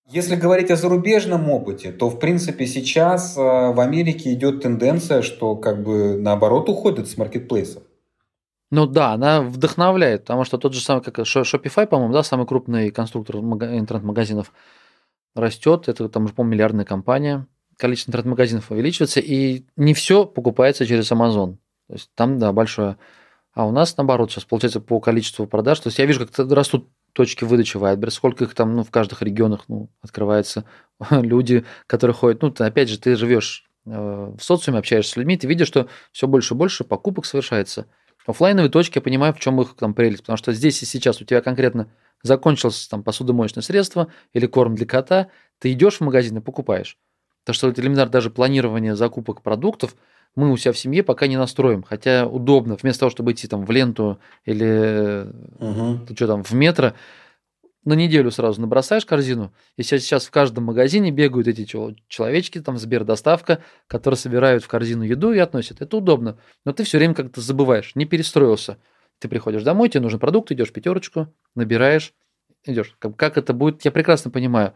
[0.08, 5.56] Если говорить о зарубежном опыте, то в принципе сейчас э, в Америке идет тенденция, что
[5.56, 7.82] как бы наоборот уходит с маркетплейсов.
[8.70, 12.90] Ну да, она вдохновляет, потому что тот же самый, как Shopify, по-моему, да, самый крупный
[12.90, 14.52] конструктор интернет-магазинов
[15.34, 21.56] растет, это там, по-моему, миллиардная компания, количество интернет-магазинов увеличивается, и не все покупается через Amazon.
[21.88, 22.96] То есть там, да, большое.
[23.54, 25.80] А у нас, наоборот, сейчас получается по количеству продаж.
[25.80, 29.22] То есть я вижу, как растут точки выдачи Wildberries, сколько их там ну, в каждых
[29.22, 30.66] регионах ну, открывается,
[31.10, 32.42] люди, которые ходят.
[32.42, 35.88] Ну, ты, опять же, ты живешь э, в социуме, общаешься с людьми, ты видишь, что
[36.12, 37.86] все больше и больше покупок совершается.
[38.26, 41.24] Оффлайновые точки, я понимаю, в чем их там прелесть, потому что здесь и сейчас у
[41.24, 41.90] тебя конкретно
[42.22, 46.98] закончилось там посудомоечное средство или корм для кота, ты идешь в магазин и покупаешь.
[47.44, 49.96] Так что элементарно даже планирование закупок продуктов–
[50.36, 51.82] мы у себя в семье пока не настроим.
[51.82, 55.26] Хотя удобно, вместо того, чтобы идти там в ленту или
[55.58, 56.06] угу.
[56.14, 56.92] что там, в метро,
[57.84, 62.76] на неделю сразу набросаешь корзину, и сейчас, сейчас в каждом магазине бегают эти человечки, там
[62.78, 65.80] Сбердоставка, которые собирают в корзину еду и относят.
[65.80, 66.36] Это удобно.
[66.64, 68.78] Но ты все время как-то забываешь, не перестроился.
[69.18, 72.12] Ты приходишь домой, тебе нужен продукт, идешь пятерочку, набираешь,
[72.64, 72.94] идешь.
[72.98, 74.74] Как, как это будет, я прекрасно понимаю.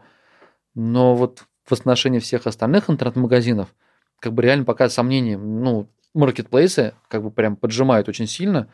[0.73, 3.75] Но вот в отношении всех остальных интернет-магазинов–
[4.21, 8.69] как бы реально пока сомнения, ну, маркетплейсы как бы прям поджимают очень сильно.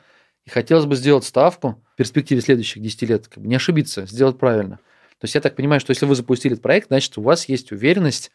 [0.46, 4.38] И хотелось бы сделать ставку в перспективе следующих 10 лет, как бы не ошибиться, сделать
[4.38, 4.78] правильно.
[5.20, 7.72] То есть я так понимаю, что если вы запустили этот проект, значит, у вас есть
[7.72, 8.32] уверенность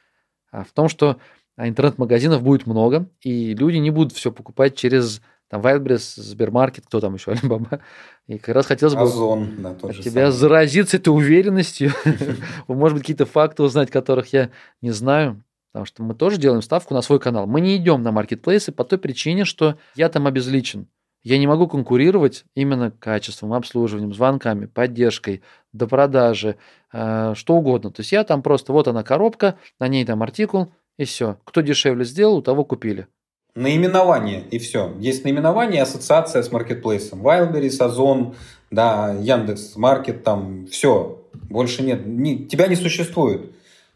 [0.51, 1.19] а, в том, что
[1.57, 7.01] а, интернет-магазинов будет много, и люди не будут все покупать через там Wildberries, Сбермаркет, кто
[7.01, 7.81] там еще, Alibaba.
[8.27, 10.33] И как раз хотелось бы Озон, да, от тебя самое.
[10.33, 11.93] заразиться этой уверенностью.
[12.69, 15.43] Может быть, какие-то факты узнать, которых я не знаю.
[15.73, 17.47] Потому что мы тоже делаем ставку на свой канал.
[17.47, 20.87] Мы не идем на маркетплейсы по той причине, что я там обезличен.
[21.23, 26.57] Я не могу конкурировать именно качеством, обслуживанием, звонками, поддержкой, до продажи,
[26.93, 27.91] э, что угодно.
[27.91, 31.39] То есть я там просто, вот она коробка, на ней там артикул, и все.
[31.45, 33.07] Кто дешевле сделал, у того купили.
[33.55, 34.95] Наименование, и все.
[34.99, 37.27] Есть наименование, ассоциация с маркетплейсом.
[37.27, 38.35] Wildberries, Озон,
[38.71, 41.23] да, Яндекс, Маркет, там, все.
[41.33, 42.05] Больше нет.
[42.05, 43.53] Не, тебя не существует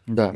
[0.07, 0.33] да.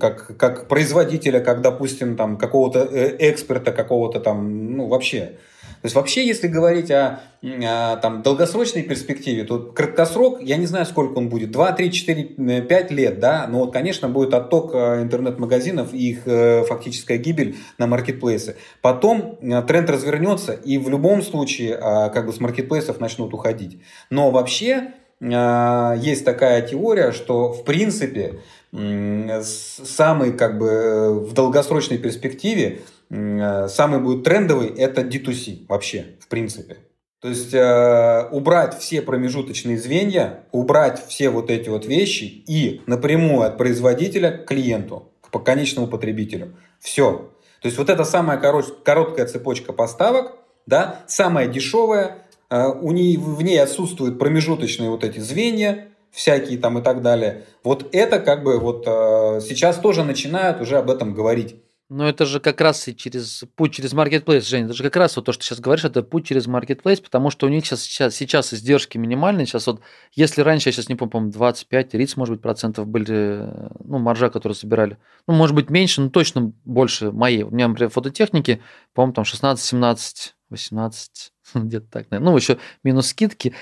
[0.00, 5.38] как, как производителя, как, допустим, там, какого-то э, эксперта, какого-то там, ну, вообще.
[5.80, 10.86] То есть вообще, если говорить о, о там, долгосрочной перспективе, то краткосрок, я не знаю,
[10.86, 15.02] сколько он будет, 2, 3, 4, 5 лет, да, но вот, конечно, будет отток э,
[15.02, 18.56] интернет-магазинов и их э, фактическая гибель на маркетплейсы.
[18.80, 23.80] Потом тренд развернется, и в любом случае как бы с маркетплейсов начнут уходить.
[24.10, 28.40] Но вообще есть такая теория, что в принципе
[28.72, 32.80] самый как бы в долгосрочной перспективе
[33.10, 36.78] э, самый будет трендовый это D2C вообще в принципе.
[37.20, 43.46] То есть э, убрать все промежуточные звенья, убрать все вот эти вот вещи и напрямую
[43.46, 46.56] от производителя к клиенту, к конечному потребителю.
[46.80, 47.30] Все.
[47.60, 50.32] То есть вот это самая короткая цепочка поставок,
[50.66, 56.82] да, самая дешевая, у ней, в ней отсутствуют промежуточные вот эти звенья, всякие там и
[56.82, 57.44] так далее.
[57.64, 61.56] Вот это как бы вот э, сейчас тоже начинают уже об этом говорить.
[61.94, 65.14] Но это же как раз и через путь через маркетплейс, Женя, это же как раз
[65.14, 68.14] вот то, что сейчас говоришь, это путь через маркетплейс, потому что у них сейчас, сейчас,
[68.14, 69.44] сейчас издержки минимальные.
[69.44, 73.46] Сейчас вот, если раньше, я сейчас не помню, 25-30, может быть, процентов были,
[73.84, 74.96] ну, маржа, которую собирали.
[75.26, 77.42] Ну, может быть, меньше, но точно больше моей.
[77.42, 78.62] У меня, например, фототехники,
[78.94, 82.30] по-моему, там 16, 17, 18, где-то так, наверное.
[82.30, 83.54] Ну, еще минус скидки.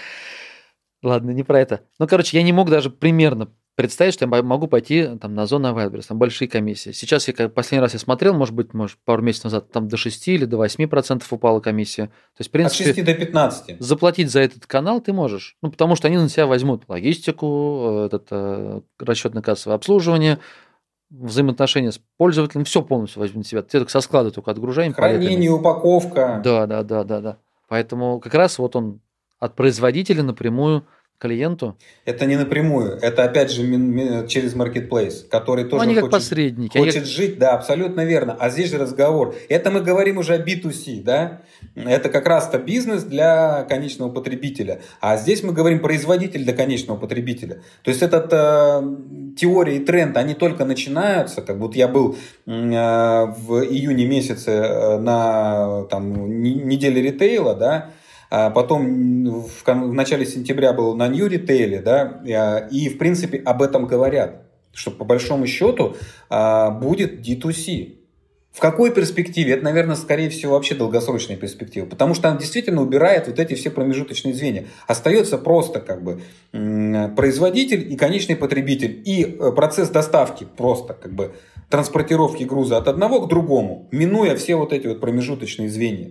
[1.03, 1.81] Ладно, не про это.
[1.99, 5.69] Ну, короче, я не мог даже примерно представить, что я могу пойти там, на зону
[5.69, 6.93] Wildberries, там большие комиссии.
[6.93, 9.97] Сейчас я как последний раз я смотрел, может быть, может, пару месяцев назад, там до
[9.97, 12.07] 6 или до 8 процентов упала комиссия.
[12.07, 13.77] То есть, в принципе, От 6 до 15.
[13.81, 15.57] Заплатить за этот канал ты можешь.
[15.63, 20.39] Ну, потому что они на себя возьмут логистику, этот, э, расчетно-кассовое обслуживание,
[21.11, 23.63] взаимоотношения с пользователем, все полностью возьмут на себя.
[23.63, 24.93] Ты только со склада только отгружаем.
[24.93, 25.49] Хранение, палетами.
[25.49, 26.41] упаковка.
[26.45, 27.37] Да, да, да, да, да.
[27.69, 29.01] Поэтому как раз вот он
[29.39, 30.87] от производителя напрямую
[31.21, 31.77] клиенту?
[32.07, 33.63] Это не напрямую, это опять же
[34.27, 36.79] через marketplace, который тоже они хочет, посредники.
[36.79, 37.05] хочет они...
[37.05, 38.37] жить, да, абсолютно верно.
[38.41, 39.35] А здесь же разговор.
[39.49, 41.43] Это мы говорим уже о B2C, да?
[41.77, 44.81] Это как раз-то бизнес для конечного потребителя.
[45.01, 47.63] А здесь мы говорим производитель для конечного потребителя.
[47.83, 48.83] То есть этот э,
[49.37, 51.43] теория и тренд, они только начинаются.
[51.43, 57.91] Как будто я был э, в июне месяце э, на там, неделе ритейла, да,
[58.31, 63.39] а потом в, в начале сентября был на New Retail, да, а, и в принципе
[63.39, 65.97] об этом говорят, что по большому счету
[66.29, 67.97] а, будет D2C.
[68.53, 69.55] В какой перспективе?
[69.55, 71.87] Это, наверное, скорее всего, вообще долгосрочная перспектива.
[71.87, 74.67] Потому что она действительно убирает вот эти все промежуточные звенья.
[74.89, 79.03] Остается просто как бы производитель и конечный потребитель.
[79.05, 81.33] И э, процесс доставки просто как бы
[81.69, 86.11] транспортировки груза от одного к другому, минуя все вот эти вот промежуточные звенья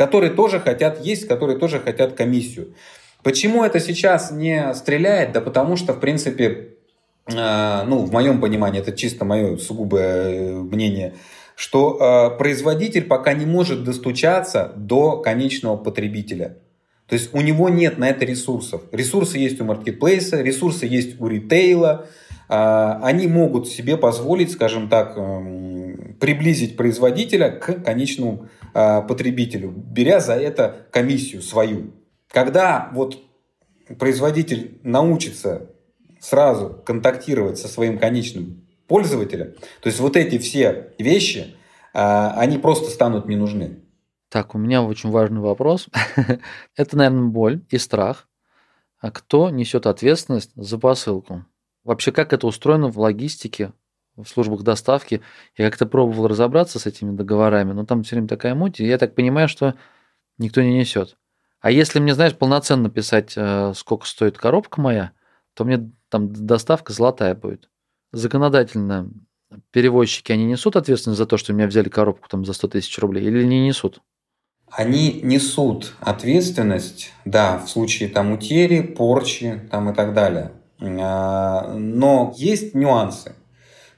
[0.00, 2.72] которые тоже хотят есть, которые тоже хотят комиссию.
[3.22, 5.32] Почему это сейчас не стреляет?
[5.32, 6.68] Да потому что, в принципе,
[7.26, 11.12] э, ну, в моем понимании, это чисто мое сугубое э, мнение,
[11.54, 16.56] что э, производитель пока не может достучаться до конечного потребителя.
[17.06, 18.80] То есть у него нет на это ресурсов.
[18.92, 22.06] Ресурсы есть у маркетплейса, ресурсы есть у ритейла.
[22.52, 30.34] Они могут себе позволить, скажем так, эм, приблизить производителя к конечному Э, потребителю, беря за
[30.34, 31.92] это комиссию свою.
[32.28, 33.18] Когда вот
[33.98, 35.70] производитель научится
[36.20, 41.56] сразу контактировать со своим конечным пользователем, то есть вот эти все вещи,
[41.92, 43.80] э, они просто станут не нужны.
[44.28, 45.88] Так, у меня очень важный вопрос.
[46.76, 48.28] Это, наверное, боль и страх.
[49.00, 51.44] А кто несет ответственность за посылку?
[51.84, 53.72] Вообще, как это устроено в логистике
[54.16, 55.22] в службах доставки.
[55.56, 58.98] Я как-то пробовал разобраться с этими договорами, но там все время такая муть, и я
[58.98, 59.74] так понимаю, что
[60.38, 61.16] никто не несет.
[61.60, 65.12] А если мне, знаешь, полноценно писать, э, сколько стоит коробка моя,
[65.54, 67.68] то мне там доставка золотая будет.
[68.12, 69.10] Законодательно
[69.70, 72.98] перевозчики, они несут ответственность за то, что у меня взяли коробку там за 100 тысяч
[72.98, 74.00] рублей или не несут?
[74.70, 80.52] Они несут ответственность, да, в случае там утери, порчи там и так далее.
[80.80, 83.34] А, но есть нюансы.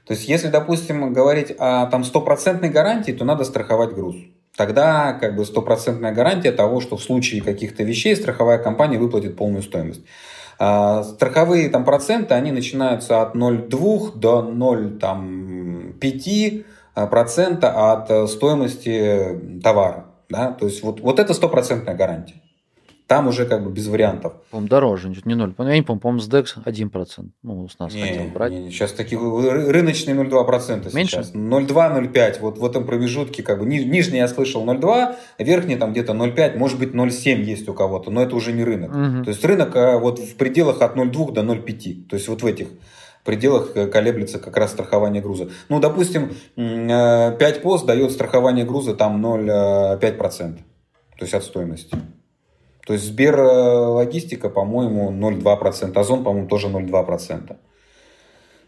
[0.05, 4.17] То есть, если, допустим, говорить о там, стопроцентной гарантии, то надо страховать груз.
[4.55, 9.63] Тогда как бы стопроцентная гарантия того, что в случае каких-то вещей страховая компания выплатит полную
[9.63, 10.01] стоимость.
[10.59, 16.65] А, страховые там, проценты, они начинаются от 0,2 до 0,5
[17.09, 20.05] процента от стоимости товара.
[20.29, 20.51] Да?
[20.51, 22.42] То есть вот, вот это стопроцентная гарантия.
[23.07, 24.33] Там уже как бы без вариантов.
[24.49, 25.53] По-моему, дороже, не ноль.
[25.57, 27.29] Я не помню, по-моему, с DEX 1%.
[27.43, 28.51] Ну, с нас не, хотел брать.
[28.51, 31.17] Не, сейчас такие рыночные 0,2% Меньше?
[31.17, 31.33] сейчас.
[31.33, 32.39] 0,2-0,5.
[32.39, 36.79] Вот в этом промежутке как бы нижний я слышал 0,2, верхний там где-то 0,5, может
[36.79, 38.91] быть 0,7 есть у кого-то, но это уже не рынок.
[38.91, 39.23] Угу.
[39.25, 42.07] То есть рынок а, вот в пределах от 0,2 до 0,5.
[42.07, 42.67] То есть вот в этих
[43.23, 45.49] пределах э, колеблется как раз страхование груза.
[45.69, 50.57] Ну, допустим, 5 э, пост дает страхование груза там 0,5%.
[50.57, 50.61] То
[51.19, 51.97] есть от стоимости.
[52.85, 57.47] То есть Сбер э, логистика, по-моему, 0,2%, Озон, по-моему, тоже 0,2%.
[57.47, 57.57] То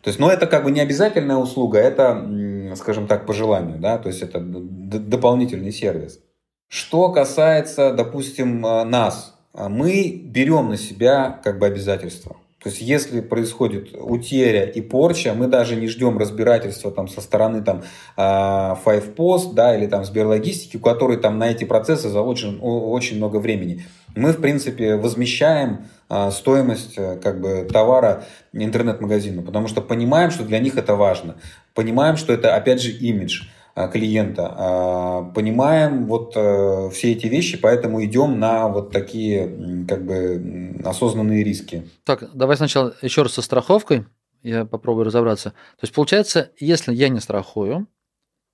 [0.10, 4.08] есть, но это как бы не обязательная услуга, это, скажем так, по желанию, да, то
[4.08, 6.20] есть это дополнительный сервис.
[6.68, 12.36] Что касается, допустим, э, нас, мы берем на себя как бы обязательства.
[12.66, 17.62] То есть, если происходит утеря и порча, мы даже не ждем разбирательства там, со стороны
[17.62, 17.84] там,
[18.18, 23.18] а, Five Post да, или там, Сберлогистики, у которой там, на эти процессы заложено очень
[23.18, 23.86] много времени.
[24.16, 28.24] Мы, в принципе, возмещаем а, стоимость э, как бы, товара
[28.54, 31.36] интернет-магазину, потому что понимаем, что для них это важно.
[31.74, 33.44] Понимаем, что это, опять же, имидж.
[33.78, 34.54] Э, клиента.
[34.58, 41.44] А, понимаем вот э, все эти вещи, поэтому идем на вот такие как бы осознанные
[41.44, 41.86] риски.
[42.06, 44.06] Так, давай сначала еще раз со страховкой.
[44.44, 45.50] Я попробую разобраться.
[45.50, 47.88] То есть получается, если я не страхую,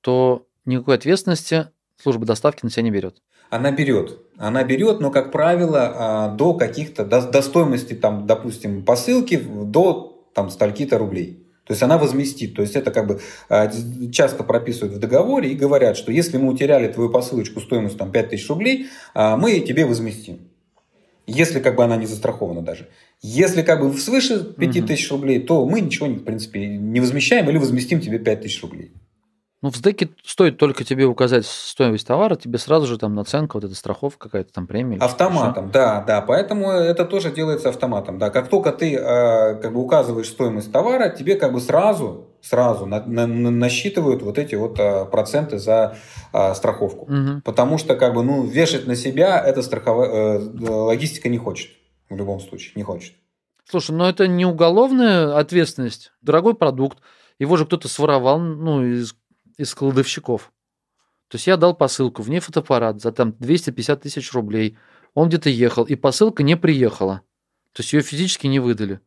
[0.01, 1.67] то никакой ответственности
[2.01, 3.21] служба доставки на себя не берет.
[3.51, 4.17] Она берет.
[4.37, 10.49] Она берет, но, как правило, а, до каких-то, до, стоимости, там, допустим, посылки до там,
[10.49, 11.45] стольки-то рублей.
[11.65, 12.55] То есть она возместит.
[12.55, 13.69] То есть это как бы а,
[14.11, 18.49] часто прописывают в договоре и говорят, что если мы утеряли твою посылочку стоимостью там, 5000
[18.49, 20.39] рублей, а, мы тебе возместим.
[21.27, 22.87] Если как бы она не застрахована даже.
[23.21, 25.15] Если как бы свыше 5000 угу.
[25.17, 28.91] рублей, то мы ничего, в принципе, не возмещаем или возместим тебе 5000 рублей.
[29.61, 33.63] Ну, в СДЭКе стоит только тебе указать стоимость товара, тебе сразу же там наценка, вот
[33.63, 34.97] эта страховка какая-то там премия.
[34.97, 36.21] Автоматом, да, да.
[36.21, 38.17] Поэтому это тоже делается автоматом.
[38.17, 42.87] Да, как только ты э, как бы указываешь стоимость товара, тебе как бы сразу сразу
[42.87, 45.95] на, на, на, насчитывают вот эти вот а, проценты за
[46.33, 47.05] а, страховку.
[47.05, 47.41] Угу.
[47.45, 51.69] Потому что как бы ну вешать на себя эта страховая э, логистика не хочет
[52.11, 53.13] в любом случае не хочет.
[53.65, 56.11] Слушай, но это не уголовная ответственность.
[56.21, 56.99] Дорогой продукт,
[57.39, 59.15] его же кто-то своровал, ну из
[59.57, 60.51] из кладовщиков.
[61.27, 64.77] То есть я дал посылку, в ней фотоаппарат за там 250 тысяч рублей.
[65.13, 67.21] Он где-то ехал, и посылка не приехала.
[67.73, 68.99] То есть ее физически не выдали.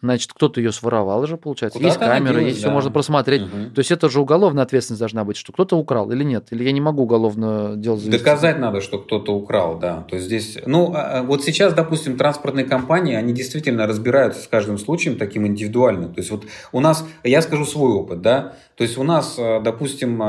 [0.00, 1.76] Значит, кто-то ее своровал же, получается.
[1.76, 2.68] Куда есть камера, есть да.
[2.68, 3.42] все можно просмотреть.
[3.42, 3.70] Угу.
[3.74, 6.46] То есть это же уголовная ответственность должна быть, что кто-то украл или нет.
[6.52, 8.18] Или я не могу уголовно делать завести.
[8.18, 10.02] Доказать надо, что кто-то украл, да.
[10.08, 14.46] То есть здесь, ну, а, а вот сейчас, допустим, транспортные компании, они действительно разбираются с
[14.46, 16.08] каждым случаем таким индивидуально.
[16.10, 18.54] То есть вот у нас, я скажу свой опыт, да.
[18.76, 20.22] То есть у нас, а, допустим,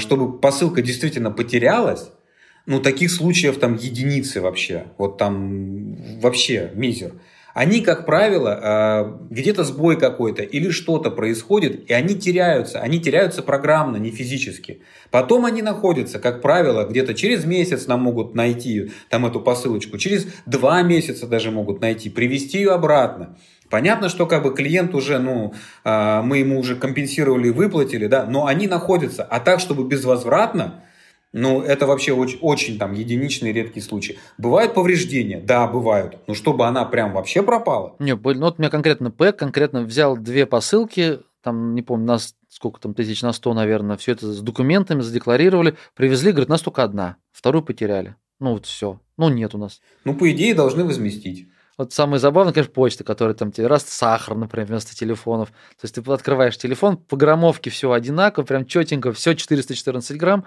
[0.00, 2.10] чтобы посылка действительно потерялась,
[2.66, 4.86] ну, таких случаев там единицы вообще.
[4.98, 7.12] Вот там вообще мизер
[7.54, 12.80] они, как правило, а, где-то сбой какой-то или что-то происходит, и они теряются.
[12.80, 14.82] Они теряются программно, не физически.
[15.12, 20.26] Потом они находятся, как правило, где-то через месяц нам могут найти там эту посылочку, через
[20.46, 23.36] два месяца даже могут найти, привести ее обратно.
[23.70, 28.26] Понятно, что как бы клиент уже, ну, а, мы ему уже компенсировали и выплатили, да,
[28.26, 29.22] но они находятся.
[29.22, 30.82] А так, чтобы безвозвратно,
[31.34, 34.18] ну, это вообще очень, очень там единичный редкий случай.
[34.38, 35.40] Бывают повреждения?
[35.40, 36.18] Да, бывают.
[36.28, 37.96] Но чтобы она прям вообще пропала?
[37.98, 42.36] Не, ну вот у меня конкретно П, конкретно взял две посылки, там, не помню, нас
[42.48, 46.84] сколько там тысяч на сто, наверное, все это с документами задекларировали, привезли, говорит, нас только
[46.84, 48.14] одна, вторую потеряли.
[48.38, 49.80] Ну вот все, ну нет у нас.
[50.04, 51.48] Ну, по идее, должны возместить.
[51.76, 55.48] Вот самое забавное, конечно, почта, которая там тебе раз сахар, например, вместо телефонов.
[55.48, 60.44] То есть ты открываешь телефон, по граммовке все одинаково, прям четенько, все 414 грамм,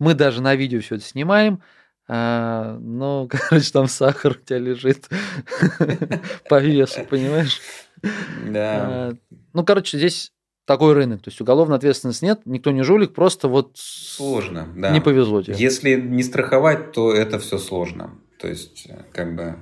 [0.00, 1.62] мы даже на видео все это снимаем.
[2.08, 5.08] А, ну, короче, там сахар у тебя лежит
[6.48, 7.60] по весу, понимаешь?
[8.48, 8.74] Да.
[8.82, 9.12] А,
[9.52, 10.32] ну, короче, здесь
[10.64, 11.22] такой рынок.
[11.22, 14.90] То есть уголовной ответственности нет, никто не жулик, просто вот сложно, да.
[14.90, 15.54] Не повезло тебе.
[15.56, 18.18] Если не страховать, то это все сложно.
[18.40, 19.56] То есть, как бы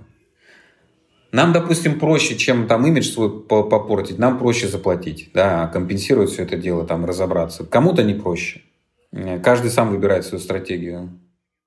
[1.33, 6.57] нам, допустим, проще, чем там имидж свой попортить, нам проще заплатить, да, компенсировать все это
[6.57, 7.65] дело, там разобраться.
[7.65, 8.63] Кому-то не проще.
[9.13, 11.19] Каждый сам выбирает свою стратегию.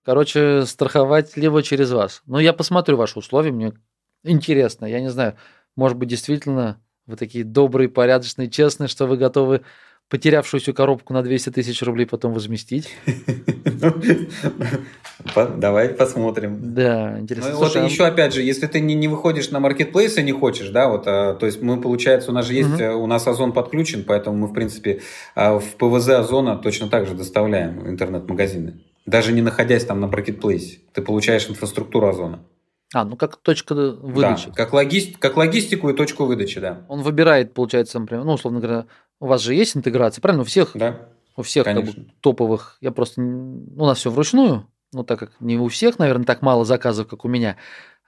[0.04, 2.22] Короче, страховать либо через вас.
[2.26, 3.74] Ну, я посмотрю ваши условия, мне
[4.24, 4.86] интересно.
[4.86, 5.36] Я не знаю,
[5.76, 9.62] может быть, действительно вы такие добрые, порядочные, честные, что вы готовы
[10.12, 12.90] потерявшуюся коробку на 200 тысяч рублей потом возместить.
[15.58, 16.74] Давай посмотрим.
[16.74, 17.52] Да, интересно.
[17.52, 20.70] Ну, вот а еще опять же, если ты не, выходишь на маркетплейс и не хочешь,
[20.70, 23.04] да, вот, а, то есть мы, получается, у нас же есть, угу.
[23.04, 25.00] у нас Озон подключен, поэтому мы, в принципе,
[25.34, 28.82] а, в ПВЗ Озона точно так же доставляем интернет-магазины.
[29.06, 30.80] Даже не находясь там на маркетплейсе.
[30.94, 32.40] Ты получаешь инфраструктуру Озона.
[32.94, 34.48] А, ну как точка выдачи.
[34.48, 35.16] Да, как, логи...
[35.20, 36.86] как логистику и точку выдачи, да.
[36.90, 38.86] Он выбирает, получается, например, ну, условно говоря,
[39.20, 40.42] у вас же есть интеграция, правильно?
[40.42, 42.78] У всех, да, у всех как бы, топовых.
[42.82, 43.22] Я просто...
[43.22, 47.24] У нас все вручную, ну, так как не у всех, наверное, так мало заказов, как
[47.24, 47.56] у меня.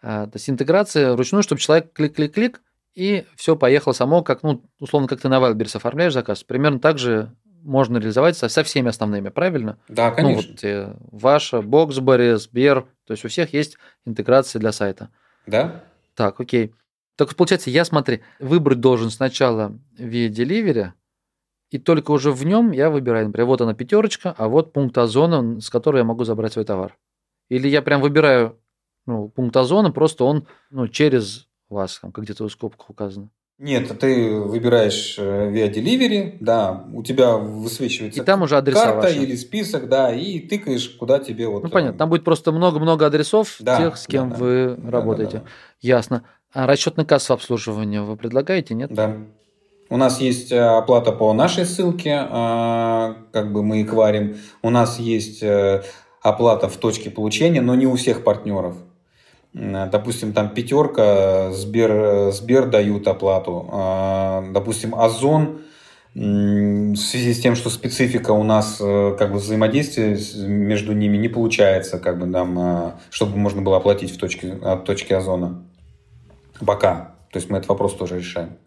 [0.01, 2.61] А, то есть интеграция вручную, чтобы человек клик-клик-клик,
[2.93, 6.43] и все поехало само, как, ну, условно, как ты на Wildberries оформляешь заказ.
[6.43, 9.77] Примерно так же можно реализовать со, со всеми основными, правильно?
[9.87, 10.43] Да, конечно.
[10.43, 15.09] Ну, вот, э, ваша, Боксбери, Сбер, то есть у всех есть интеграция для сайта.
[15.45, 15.83] Да.
[16.15, 16.73] Так, окей.
[17.15, 20.91] Так получается, я, смотри, выбрать должен сначала via Delivery,
[21.69, 25.59] и только уже в нем я выбираю, например, вот она пятерочка, а вот пункт озона,
[25.59, 26.97] с которого я могу забрать свой товар.
[27.49, 28.59] Или я прям выбираю
[29.05, 33.29] ну, пункт озона, просто он ну, через вас, там, как где-то в скобках указано.
[33.63, 39.07] Нет, ты выбираешь э, via delivery, да, у тебя высвечивается и там уже адреса карта
[39.07, 39.23] ваши.
[39.23, 41.63] или список, да, и тыкаешь, куда тебе вот.
[41.63, 45.37] Ну понятно, там будет просто много-много адресов да, тех, с кем да, вы да, работаете.
[45.37, 45.51] Да, да, да.
[45.79, 46.23] Ясно.
[46.51, 48.93] А расчетный кассовое обслуживание вы предлагаете, нет?
[48.93, 49.15] Да.
[49.89, 54.35] У нас есть э, оплата по нашей ссылке, э, как бы мы их варим.
[54.61, 55.83] У нас есть э,
[56.21, 58.75] оплата в точке получения, но не у всех партнеров.
[59.53, 63.69] Допустим, там пятерка, Сбер, Сбер дают оплату.
[64.51, 65.61] Допустим, Озон
[66.15, 71.99] в связи с тем, что специфика у нас как бы взаимодействие между ними не получается,
[71.99, 75.63] как бы нам, чтобы можно было оплатить в точке, от точки Озона.
[76.65, 77.15] Пока.
[77.31, 78.57] То есть мы этот вопрос тоже решаем.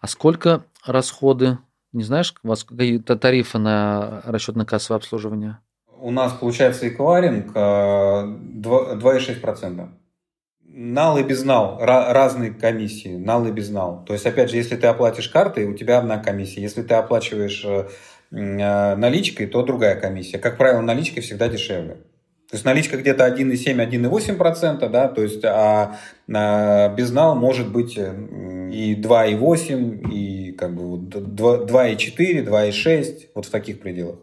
[0.00, 1.58] А сколько расходы?
[1.92, 5.58] Не знаешь, у вас какие тарифы на расчетно-кассовое обслуживание?
[5.98, 9.88] У нас получается эквайринг 2,6%.
[10.78, 11.78] Нал и безнал.
[11.80, 13.16] Разные комиссии.
[13.16, 14.04] Нал и безнал.
[14.04, 16.60] То есть, опять же, если ты оплатишь картой, у тебя одна комиссия.
[16.60, 17.88] Если ты оплачиваешь э,
[18.30, 20.36] э, наличкой, то другая комиссия.
[20.36, 21.94] Как правило, наличкой всегда дешевле.
[22.50, 25.96] То есть наличка где-то 1,7-1,8%, да, то есть а,
[26.32, 28.14] а безнал может быть э,
[28.70, 34.18] и 2,8, и как бы 2,4, 2,6, вот в таких пределах.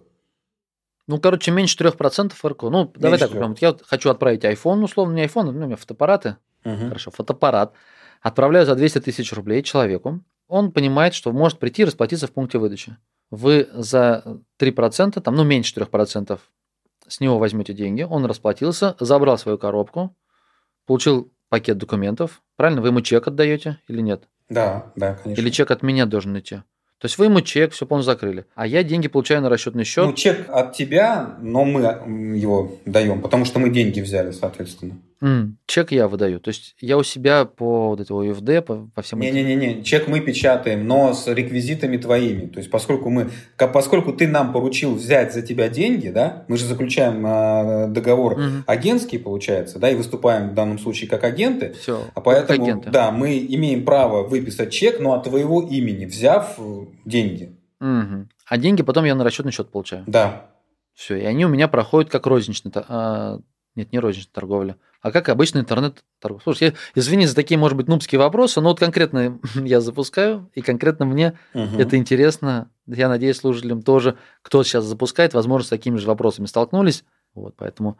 [1.07, 2.69] Ну, короче, меньше 3% РКО.
[2.69, 6.37] Ну, меньше давай так, прям, я хочу отправить iPhone, условно, не iPhone, у меня фотоаппараты.
[6.65, 6.87] Угу.
[6.87, 7.73] Хорошо, фотоаппарат.
[8.21, 10.21] Отправляю за 200 тысяч рублей человеку.
[10.47, 12.97] Он понимает, что может прийти и расплатиться в пункте выдачи.
[13.31, 16.39] Вы за 3%, там, ну, меньше 3%,
[17.07, 20.15] с него возьмете деньги, он расплатился, забрал свою коробку,
[20.85, 22.41] получил пакет документов.
[22.55, 22.81] Правильно?
[22.81, 24.23] Вы ему чек отдаете или нет?
[24.49, 25.41] Да, да, конечно.
[25.41, 26.61] Или чек от меня должен идти?
[27.03, 28.45] То есть вы ему чек, все полностью закрыли.
[28.55, 30.05] А я деньги получаю на расчетный счет.
[30.05, 34.97] Ну, чек от тебя, но мы его даем, потому что мы деньги взяли, соответственно.
[35.23, 36.41] Mm, чек я выдаю.
[36.41, 40.19] То есть я у себя по вот этого УФД, по, по всем Не-не-не, чек мы
[40.19, 42.47] печатаем, но с реквизитами твоими.
[42.47, 46.65] То есть поскольку мы, поскольку ты нам поручил взять за тебя деньги, да, мы же
[46.65, 48.63] заключаем э, договор mm-hmm.
[48.67, 51.73] агентский, получается, да, и выступаем в данном случае как агенты.
[51.79, 52.89] Все, а поэтому, агенты.
[52.89, 56.59] да, мы имеем право выписать чек, но от твоего имени, взяв
[57.05, 57.57] деньги.
[57.79, 58.27] Угу.
[58.47, 60.03] А деньги потом я на расчетный счет получаю.
[60.05, 60.47] Да.
[60.93, 63.39] Все, и они у меня проходят как розничная, а,
[63.75, 66.41] нет, не розничная торговля, а как обычный интернет-торговля.
[66.43, 70.61] Слушай, я, извини за такие, может быть, нубские вопросы, но вот конкретно я запускаю, и
[70.61, 71.77] конкретно мне угу.
[71.77, 72.71] это интересно.
[72.87, 77.03] Я надеюсь, слушателям тоже, кто сейчас запускает, возможно, с такими же вопросами столкнулись.
[77.35, 77.97] Вот, поэтому...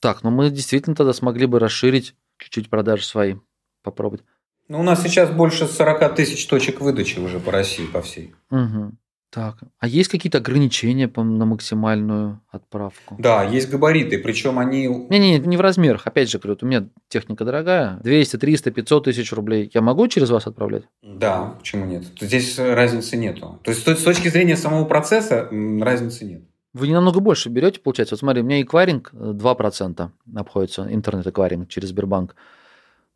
[0.00, 3.36] Так, ну мы действительно тогда смогли бы расширить чуть-чуть продажи свои,
[3.82, 4.22] попробовать.
[4.68, 8.34] Ну, у нас сейчас больше 40 тысяч точек выдачи уже по России, по всей.
[8.50, 8.92] Угу.
[9.30, 13.16] Так, а есть какие-то ограничения на максимальную отправку?
[13.18, 14.86] Да, есть габариты, причем они...
[14.86, 16.06] Не-не, не в размерах.
[16.06, 18.00] Опять же, говорю, у меня техника дорогая.
[18.02, 19.70] 200, 300, 500 тысяч рублей.
[19.74, 20.84] Я могу через вас отправлять?
[21.02, 22.04] Да, почему нет?
[22.18, 23.60] Здесь разницы нету.
[23.64, 26.42] То есть с точки зрения самого процесса разницы нет.
[26.72, 28.14] Вы не намного больше берете, получается.
[28.14, 32.34] Вот смотри, у меня эквайринг 2% обходится, интернет-эквайринг через Сбербанк.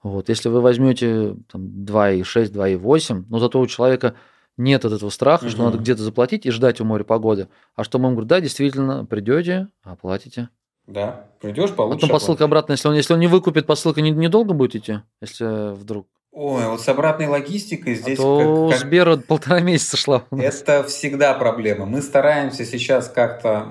[0.03, 0.29] Вот.
[0.29, 4.15] Если вы возьмете там, 2,6, 2,8, но зато у человека
[4.57, 5.51] нет от этого страха, угу.
[5.51, 7.49] что надо где-то заплатить и ждать у моря погоды.
[7.75, 10.49] А что мы ему говорим, да, действительно, придете, оплатите.
[10.87, 12.03] Да, придешь, получишь.
[12.03, 15.75] Потом посылка обратная, если он, если он не выкупит, посылка не, недолго будет идти, если
[15.75, 16.09] вдруг.
[16.33, 18.19] Ой, вот с обратной логистикой здесь...
[18.19, 18.87] А то как, как...
[18.87, 20.25] Сбера полтора месяца шла.
[20.31, 21.85] Это всегда проблема.
[21.85, 23.69] Мы стараемся сейчас как-то,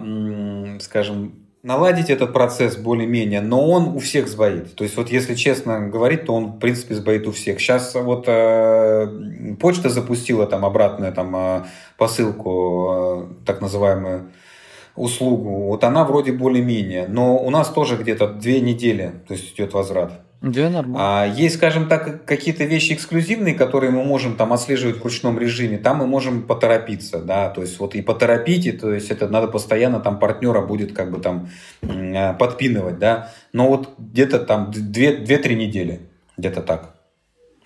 [0.79, 4.75] скажем, наладить этот процесс более-менее, но он у всех сбоит.
[4.75, 7.59] То есть вот если честно говорить, то он в принципе сбоит у всех.
[7.59, 11.63] Сейчас вот э, почта запустила там обратную там э,
[11.97, 14.31] посылку, э, так называемую
[14.95, 15.67] услугу.
[15.67, 20.19] Вот она вроде более-менее, но у нас тоже где-то две недели, то есть идет возврат.
[20.41, 20.97] Да, нормально.
[20.99, 25.77] А есть, скажем так, какие-то вещи эксклюзивные, которые мы можем там отслеживать в ручном режиме.
[25.77, 29.47] Там мы можем поторопиться, да, то есть вот и поторопить, и, то есть это надо
[29.47, 31.49] постоянно там партнера будет как бы там
[31.83, 33.31] а, подпинывать, да.
[33.53, 35.99] Но вот где-то там 2-3 недели,
[36.37, 36.95] где-то так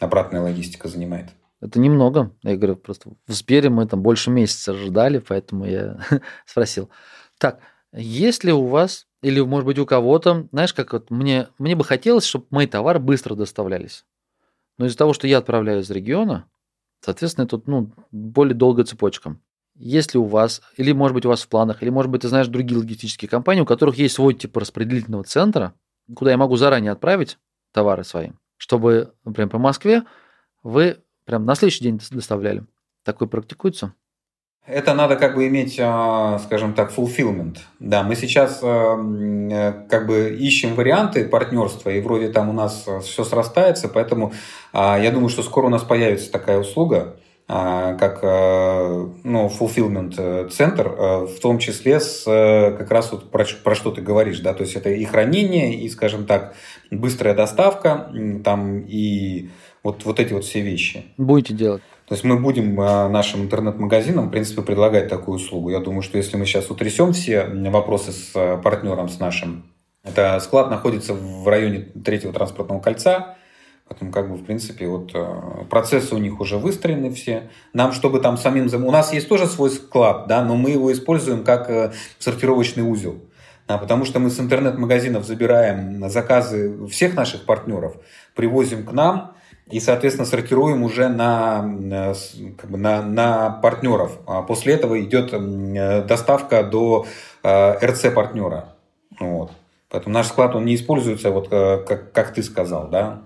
[0.01, 1.27] обратная логистика занимает.
[1.61, 2.31] Это немного.
[2.43, 5.97] Я говорю, просто в Сбере мы там больше месяца ждали, поэтому я
[6.45, 6.89] спросил.
[7.37, 7.59] Так,
[7.93, 11.83] есть ли у вас или, может быть, у кого-то, знаешь, как вот мне, мне бы
[11.83, 14.05] хотелось, чтобы мои товары быстро доставлялись.
[14.77, 16.47] Но из-за того, что я отправляю из региона,
[17.01, 19.35] соответственно, тут ну, более долгая цепочка.
[19.73, 22.45] Если у вас, или, может быть, у вас в планах, или, может быть, ты знаешь
[22.49, 25.73] другие логистические компании, у которых есть свой тип распределительного центра,
[26.15, 27.39] куда я могу заранее отправить
[27.71, 30.03] товары свои, чтобы, например, по Москве
[30.61, 32.63] вы прям на следующий день доставляли.
[33.03, 33.95] Такое практикуется?
[34.67, 37.57] Это надо как бы иметь, а, скажем так, fulfillment.
[37.79, 42.83] Да, мы сейчас а, э, как бы ищем варианты партнерства, и вроде там у нас
[42.87, 44.33] а, все срастается, поэтому
[44.73, 47.15] я думаю, что скоро у нас появится такая услуга,
[47.47, 53.91] как ну, fulfillment э, центр, в том числе с как раз вот про, про что
[53.91, 56.55] ты говоришь, да, то есть это и хранение, и, скажем так,
[56.89, 58.11] быстрая доставка,
[58.43, 59.49] там и
[59.85, 61.05] вот, вот эти вот все вещи.
[61.17, 61.83] Будете делать?
[62.07, 65.69] То есть мы будем а, нашим интернет-магазинам, в принципе, предлагать такую услугу.
[65.69, 69.63] Я думаю, что если мы сейчас утрясем все вопросы с а, партнером, с нашим,
[70.03, 73.37] это склад находится в районе третьего транспортного кольца,
[73.87, 77.51] Поэтому, как бы, в принципе, вот а, процессы у них уже выстроены все.
[77.73, 78.67] Нам, чтобы там самим...
[78.83, 83.19] У нас есть тоже свой склад, да, но мы его используем как э, сортировочный узел.
[83.67, 87.95] Да, потому что мы с интернет-магазинов забираем заказы всех наших партнеров,
[88.33, 89.35] привозим к нам,
[89.69, 91.61] и, соответственно, сортируем уже на,
[92.57, 94.19] как бы на, на партнеров.
[94.27, 95.31] А после этого идет
[96.05, 97.05] доставка до
[97.43, 98.75] э, РЦ-партнера.
[99.19, 99.51] Вот.
[99.89, 103.21] Поэтому наш склад, он не используется, вот э, как, как ты сказал, да?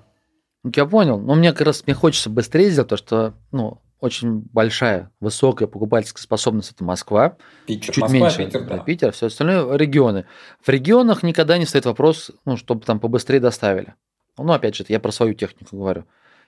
[0.63, 1.19] Я понял.
[1.19, 6.21] Но мне как раз мне хочется быстрее сделать то, что ну, очень большая, высокая покупательская
[6.21, 7.37] способность это Москва.
[7.65, 8.77] Питер, чуть Москва, меньше Питер, да.
[8.79, 10.25] Питер, все остальное регионы.
[10.61, 13.95] В регионах никогда не стоит вопрос, ну, чтобы там побыстрее доставили.
[14.37, 16.05] Ну, опять же, я про свою технику говорю.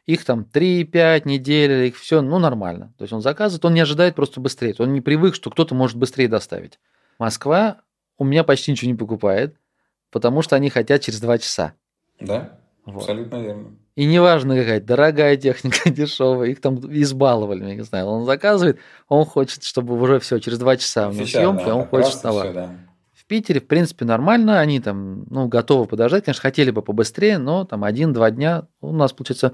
[0.07, 2.93] Их там 3-5 недель, их все, ну, нормально.
[2.97, 4.73] То есть он заказывает, он не ожидает просто быстрее.
[4.79, 6.79] Он не привык, что кто-то может быстрее доставить.
[7.19, 7.81] Москва
[8.17, 9.55] у меня почти ничего не покупает,
[10.11, 11.73] потому что они хотят через 2 часа.
[12.19, 13.01] Да, Вот.
[13.03, 13.67] абсолютно верно.
[13.95, 18.07] И неважно какая дорогая техника, дешевая, их там избаловали, я не знаю.
[18.07, 21.75] Он заказывает, он хочет, чтобы уже все, через два часа у него Сейчас, съемка, да,
[21.75, 22.45] он хочет товар.
[22.45, 22.75] всё, да.
[23.13, 27.65] В Питере, в принципе, нормально, они там, ну, готовы подождать, конечно, хотели бы побыстрее, но
[27.65, 29.53] там один-два дня, у нас, получается,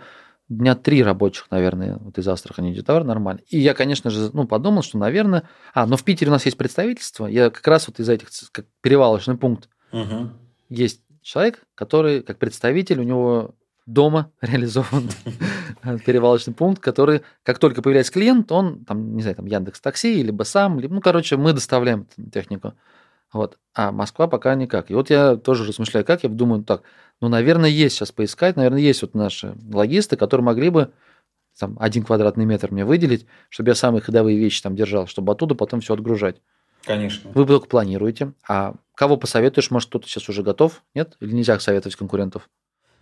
[0.49, 3.41] дня три рабочих, наверное, вот из Астрахани идет товар нормально.
[3.49, 5.43] И я, конечно же, ну, подумал, что, наверное...
[5.73, 8.65] А, но в Питере у нас есть представительство, я как раз вот из этих, как
[8.81, 10.33] перевалочный пункт, Мгм.
[10.69, 15.09] есть человек, который, как представитель, у него дома реализован
[16.05, 20.43] перевалочный пункт, который, как только появляется клиент, он, там, не знаю, там Яндекс Такси, либо
[20.43, 22.73] сам, либо, ну, короче, мы доставляем технику.
[23.33, 23.57] Вот.
[23.73, 24.89] А Москва пока никак.
[24.89, 26.83] И вот я тоже размышляю, как я думаю, так,
[27.21, 30.91] ну, наверное, есть сейчас поискать, наверное, есть вот наши логисты, которые могли бы
[31.59, 35.55] там один квадратный метр мне выделить, чтобы я самые ходовые вещи там держал, чтобы оттуда
[35.55, 36.41] потом все отгружать.
[36.83, 37.31] Конечно.
[37.33, 38.33] Вы только планируете.
[38.47, 39.71] А кого посоветуешь?
[39.71, 40.83] Может, кто-то сейчас уже готов?
[40.93, 41.17] Нет?
[41.19, 42.49] Или нельзя советовать конкурентов?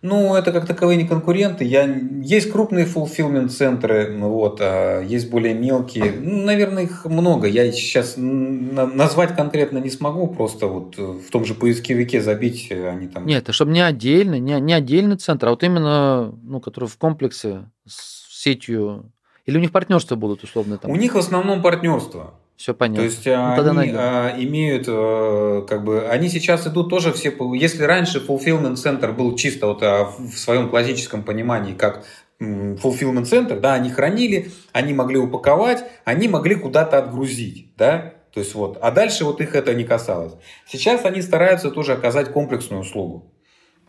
[0.06, 1.64] Ну, это как таковые не конкуренты.
[1.64, 1.84] Я...
[2.22, 6.14] Есть крупные fulfillment центры, ну вот, а есть более мелкие.
[6.22, 7.48] Ну, наверное, их много.
[7.48, 12.88] Я сейчас назвать конкретно не смогу, просто вот э, в том же поисковике забить, э,
[12.88, 13.26] они там...
[13.26, 16.98] Нет, это чтобы не отдельно, не, не отдельный центр, а вот именно, ну, который в
[16.98, 19.12] комплексе с сетью.
[19.48, 20.92] Или у них партнерства будут условно там.
[20.92, 22.36] У них в основном партнерство.
[22.58, 23.04] Все понятно.
[23.04, 23.98] То есть Ну, тогда они найдем.
[24.00, 29.36] а, имеют, э, как бы, они сейчас идут тоже все, если раньше fulfillment центр был
[29.36, 32.06] чисто вот а, в своем классическом понимании как
[32.40, 38.54] fulfillment центр, да, они хранили, они могли упаковать, они могли куда-то отгрузить, да, то есть
[38.56, 40.34] вот, а дальше вот их это не касалось.
[40.68, 43.32] Сейчас они стараются тоже оказать комплексную услугу.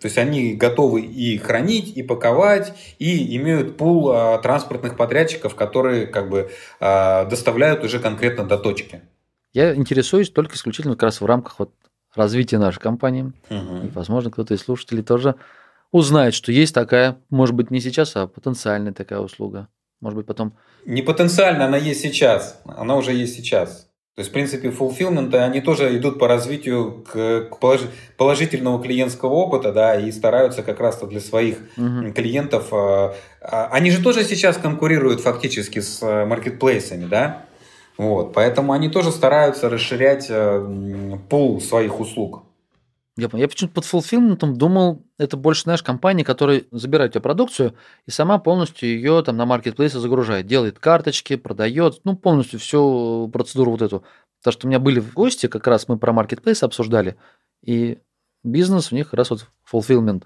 [0.00, 6.06] То есть они готовы и хранить, и паковать, и имеют пул а, транспортных подрядчиков, которые
[6.06, 9.00] как бы а, доставляют уже конкретно до точки.
[9.54, 11.72] Я интересуюсь только исключительно как раз в рамках вот
[12.14, 13.32] развития нашей компании.
[13.48, 13.86] Мгм.
[13.86, 15.34] И, возможно, кто-то из слушателей тоже
[15.92, 19.68] узнает, что есть такая, может быть, не сейчас, а потенциальная такая услуга.
[20.00, 20.54] Может быть, потом...
[20.84, 22.60] Не потенциально, она есть сейчас.
[22.64, 23.85] Она уже есть сейчас.
[24.16, 29.34] То есть, в принципе, fulfillment, они тоже идут по развитию к, к положи- положительного клиентского
[29.34, 32.14] опыта, да, и стараются как раз-то для своих Мгм.
[32.14, 32.68] клиентов.
[32.72, 37.44] а, а, Они же тоже сейчас конкурируют фактически с а, маркетплейсами, да?
[37.98, 42.45] Вот, поэтому они тоже стараются расширять м, пул своих услуг.
[43.18, 47.74] Я, я почему-то под фулфилментом думал, это больше, знаешь, компания, которая забирает у тебя продукцию
[48.04, 53.70] и сама полностью ее там на маркетплейсе загружает, делает карточки, продает, ну, полностью всю процедуру
[53.70, 54.04] вот эту.
[54.40, 57.16] Потому что у меня были в гости, как раз мы про маркетплейс обсуждали,
[57.62, 57.98] и
[58.44, 60.24] бизнес у них как раз вот fulfillment.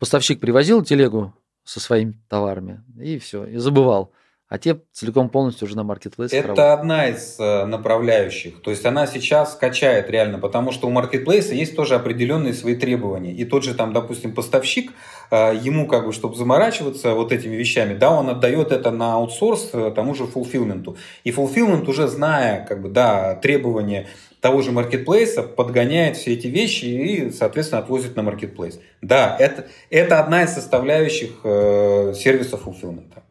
[0.00, 1.32] Поставщик привозил телегу
[1.62, 4.12] со своими товарами, и все, и забывал.
[4.48, 8.60] А те целиком полностью уже на маркетплейсе Это одна из э, направляющих.
[8.60, 13.32] То есть она сейчас качает реально, потому что у маркетплейса есть тоже определенные свои требования.
[13.32, 14.92] И тот же там, допустим, поставщик,
[15.30, 19.70] э, ему как бы, чтобы заморачиваться вот этими вещами, да, он отдает это на аутсорс
[19.72, 20.98] э, тому же фулфилменту.
[21.24, 24.08] И фулфилмент уже зная, как бы, да, требования
[24.40, 28.78] того же маркетплейса, подгоняет все эти вещи и, соответственно, отвозит на маркетплейс.
[29.00, 33.23] Да, это, это одна из составляющих э, сервиса фулфилмента.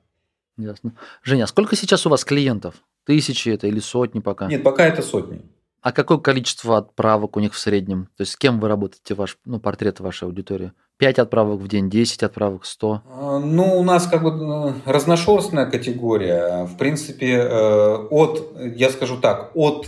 [0.57, 0.93] Ясно.
[1.23, 2.75] Женя, а сколько сейчас у вас клиентов?
[3.05, 4.47] Тысячи это или сотни пока?
[4.47, 5.41] Нет, пока это сотни.
[5.81, 8.05] А какое количество отправок у них в среднем?
[8.15, 10.71] То есть с кем вы работаете, ваш, ну, портрет вашей аудитории?
[10.97, 13.01] 5 отправок в день, 10 отправок, 100?
[13.05, 16.63] А, Ну, у нас как бы э, разношерстная категория.
[16.65, 19.85] В принципе, э, от, я скажу так, от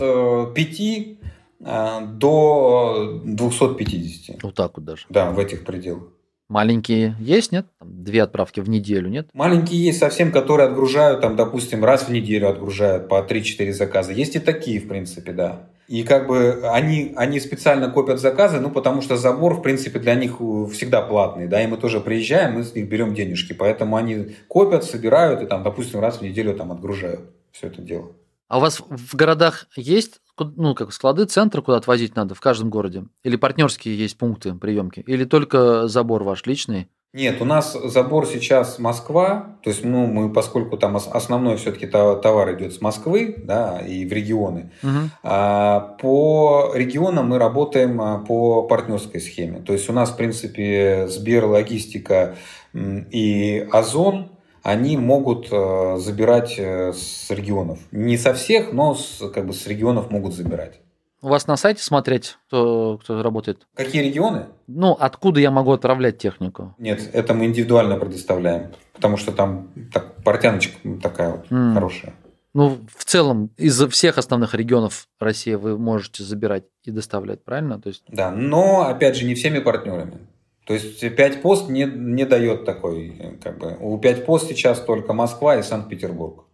[0.54, 1.16] 5
[1.60, 4.42] до 250.
[4.42, 5.06] Вот так вот даже.
[5.08, 6.08] Да, в этих пределах.
[6.48, 7.66] Маленькие есть, нет?
[7.78, 9.28] Там две отправки в неделю, нет?
[9.32, 14.12] Маленькие есть совсем, которые отгружают, там, допустим, раз в неделю отгружают по 3-4 заказа.
[14.12, 15.68] Есть и такие, в принципе, да.
[15.88, 20.14] И как бы они, они специально копят заказы, ну, потому что забор, в принципе, для
[20.14, 23.96] них э, всегда платный, да, и мы тоже приезжаем, мы с них берем денежки, поэтому
[23.96, 28.10] они копят, собирают и там, допустим, раз в неделю там отгружают все это дело.
[28.48, 32.70] А у вас в городах есть ну, как склады, центры, куда отвозить надо в каждом
[32.70, 33.04] городе?
[33.22, 35.00] Или партнерские есть пункты приемки?
[35.06, 36.88] Или только забор ваш личный?
[37.16, 42.54] Нет, у нас забор сейчас Москва, то есть, ну, мы, поскольку там основной все-таки товар
[42.54, 45.08] идет с Москвы, да, и в регионы, угу.
[45.22, 49.60] а, по регионам мы работаем а, по партнерской схеме.
[49.60, 52.36] То есть, у нас, в принципе, Сбер, Логистика
[52.74, 54.35] и Озон,
[54.66, 57.78] они могут э, забирать э, с регионов.
[57.92, 60.80] Не со всех, но с, как бы с регионов могут забирать.
[61.22, 63.64] У вас на сайте смотреть, кто, кто работает?
[63.76, 64.46] Какие регионы?
[64.66, 66.74] Ну, откуда я могу отправлять технику?
[66.78, 71.74] Нет, это мы индивидуально предоставляем, потому что там так, портяночка такая вот mm.
[71.74, 72.14] хорошая.
[72.52, 77.80] Ну, в целом, из всех основных регионов России вы можете забирать и доставлять, правильно?
[77.80, 78.02] То есть...
[78.08, 80.26] Да, но, опять же, не всеми партнерами.
[80.66, 85.12] То есть 5 пост не, не дает такой, как бы, у 5 пост сейчас только
[85.12, 86.44] Москва и Санкт-Петербург.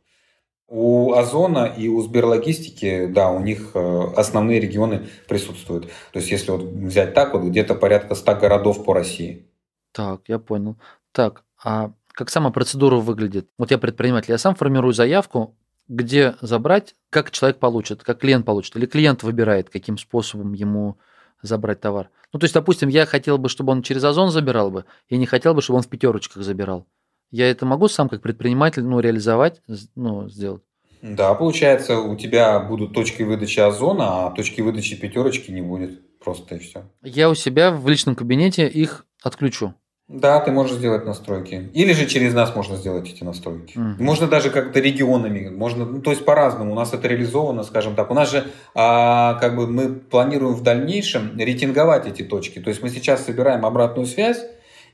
[0.69, 5.87] У Озона и у Сберлогистики, да, у них э, основные регионы присутствуют.
[6.13, 9.47] То есть, если вот взять так, вот где-то порядка 100 городов по России.
[9.93, 10.77] Так, я понял.
[11.13, 13.49] Так, а как сама процедура выглядит?
[13.59, 15.57] Вот я предприниматель, я сам формирую заявку,
[15.89, 20.99] где забрать, как человек получит, как клиент получит, или клиент выбирает, каким способом ему
[21.43, 22.11] забрать товар.
[22.33, 25.27] Ну, то есть, допустим, я хотел бы, чтобы он через Озон забирал бы, и не
[25.27, 26.87] хотел бы, чтобы он в пятерочках забирал.
[27.31, 29.63] Я это могу сам как предприниматель ну, реализовать,
[29.95, 30.63] ну, сделать?
[31.03, 36.01] Да, получается, у тебя будут точки выдачи озона, а точки выдачи пятерочки не будет.
[36.21, 36.85] Просто и все.
[37.03, 39.75] Я у себя в личном кабинете их отключу.
[40.13, 41.71] Да, ты можешь сделать настройки.
[41.73, 43.79] Или же через нас можно сделать эти настройки.
[43.79, 43.95] Mm.
[43.99, 46.73] Можно даже как-то регионами, можно, ну, то есть по-разному.
[46.73, 48.11] У нас это реализовано, скажем так.
[48.11, 48.45] У нас же,
[48.75, 52.59] а, как бы мы планируем в дальнейшем рейтинговать эти точки.
[52.59, 54.45] То есть мы сейчас собираем обратную связь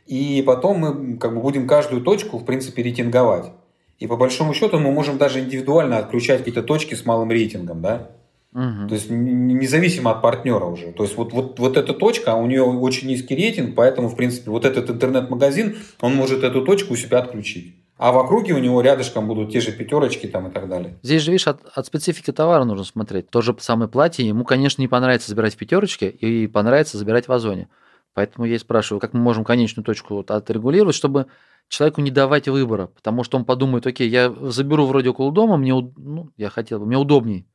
[0.06, 3.52] и потом мы как бы будем каждую точку, в принципе, рейтинговать.
[3.98, 8.12] И по большому счету мы можем даже индивидуально отключать какие-то точки с малым рейтингом, да?
[8.54, 8.88] Угу.
[8.88, 10.92] То есть независимо от партнера уже.
[10.92, 14.16] То есть вот, вот, вот эта точка, а у нее очень низкий рейтинг, поэтому, в
[14.16, 17.74] принципе, вот этот интернет-магазин, он может эту точку у себя отключить.
[17.98, 20.98] А в округе у него рядышком будут те же пятерочки там и так далее.
[21.02, 23.28] Здесь же, видишь, от, от специфики товара нужно смотреть.
[23.28, 27.32] То же самое платье, ему, конечно, не понравится забирать в пятерочке и понравится забирать в
[27.32, 27.68] озоне.
[28.14, 31.26] Поэтому я и спрашиваю, как мы можем конечную точку вот отрегулировать, чтобы
[31.68, 35.74] человеку не давать выбора, потому что он подумает, окей, я заберу вроде около дома, мне,
[35.74, 37.46] ну, я хотел бы, мне удобней,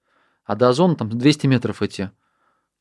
[0.45, 2.09] а до озона там 200 метров идти.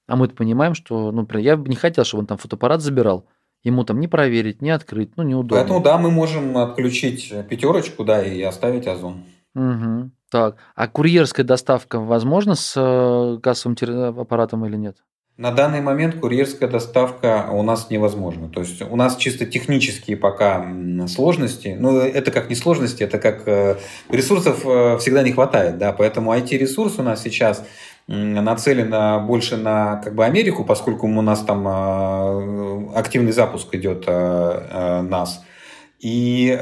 [0.06, 3.28] А мы понимаем, что, ну, я бы не хотел, чтобы он там фотоаппарат забирал,
[3.62, 5.58] ему там не проверить, не открыть, ну, неудобно.
[5.58, 9.24] Поэтому, да, мы можем отключить пятерочку, да, и оставить озон.
[9.54, 10.10] Угу.
[10.30, 13.76] Так, а курьерская доставка возможна с э, кассовым
[14.18, 14.96] аппаратом или нет?
[15.39, 18.51] На данный момент курьерская доставка у нас невозможна.
[18.51, 20.66] То есть у нас чисто технические пока
[21.09, 21.74] сложности.
[21.78, 23.76] Ну, это как не сложности, это как э,
[24.11, 25.78] ресурсов э, всегда не хватает.
[25.78, 25.93] Да?
[25.95, 27.64] Поэтому IT-ресурс у нас сейчас
[28.09, 35.43] нацелен больше на как бы Америку, поскольку у нас там э, активный запуск идет нас.
[35.99, 36.59] И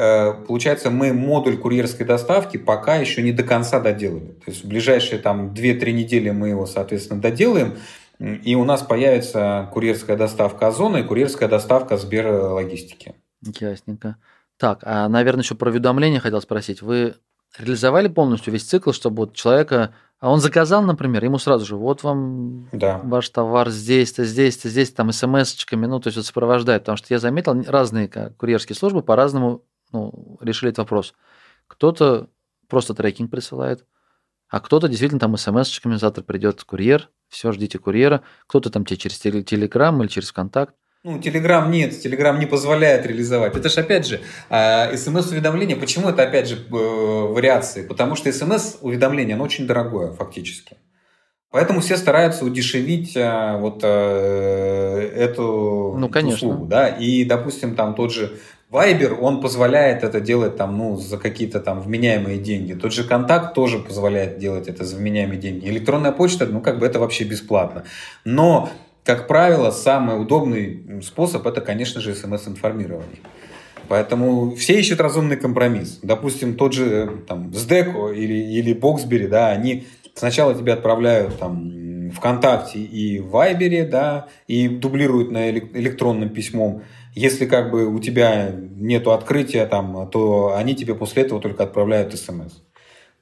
[0.46, 4.32] получается, мы модуль курьерской доставки пока еще не до конца доделали.
[4.44, 7.78] То есть в ближайшие там 2-3 недели мы его, соответственно, доделаем.
[8.20, 13.14] И у нас появится курьерская доставка Озона и курьерская доставка Сберлогистики.
[13.40, 14.16] Ясненько.
[14.58, 16.82] Так, а, наверное, еще про уведомления хотел спросить.
[16.82, 17.14] Вы
[17.58, 19.94] реализовали полностью весь цикл, чтобы вот человека...
[20.20, 23.00] А он заказал, например, ему сразу же, вот вам да.
[23.02, 26.82] ваш товар здесь-то, здесь-то, здесь там смс-очками, ну, то есть вот сопровождает.
[26.82, 28.06] Потому что я заметил, разные
[28.36, 29.62] курьерские службы по-разному
[29.92, 31.14] ну, решили этот вопрос.
[31.68, 32.28] Кто-то
[32.68, 33.86] просто трекинг присылает,
[34.50, 38.22] а кто-то действительно там смс-очками завтра придет курьер, все, ждите курьера.
[38.46, 40.74] Кто-то там тебе через Телеграм или через Контакт.
[41.02, 43.56] Ну, Телеграм нет, Телеграм не позволяет реализовать.
[43.56, 44.20] Это же, опять же,
[44.50, 45.76] а, смс-уведомление.
[45.76, 47.86] Почему это, опять же, э, вариации?
[47.86, 50.76] Потому что смс-уведомление, оно очень дорогое, фактически.
[51.50, 56.48] Поэтому все стараются удешевить а, вот э, эту ну, конечно.
[56.48, 56.66] услугу.
[56.66, 56.88] Да?
[56.88, 58.38] И, допустим, там тот же
[58.70, 62.74] Вайбер, он позволяет это делать там, ну, за какие-то там вменяемые деньги.
[62.74, 65.66] Тот же контакт тоже позволяет делать это за вменяемые деньги.
[65.66, 67.82] Электронная почта, ну, как бы это вообще бесплатно.
[68.24, 68.70] Но,
[69.04, 73.18] как правило, самый удобный способ это, конечно же, смс-информирование.
[73.88, 75.98] Поэтому все ищут разумный компромисс.
[76.04, 82.78] Допустим, тот же там Сдеко или, или Боксбери, да, они сначала тебе отправляют там ВКонтакте
[82.78, 86.82] и Вайбере, да, и дублируют на электронным письмом.
[87.14, 92.18] Если как бы у тебя нет открытия там, то они тебе после этого только отправляют
[92.18, 92.62] смс.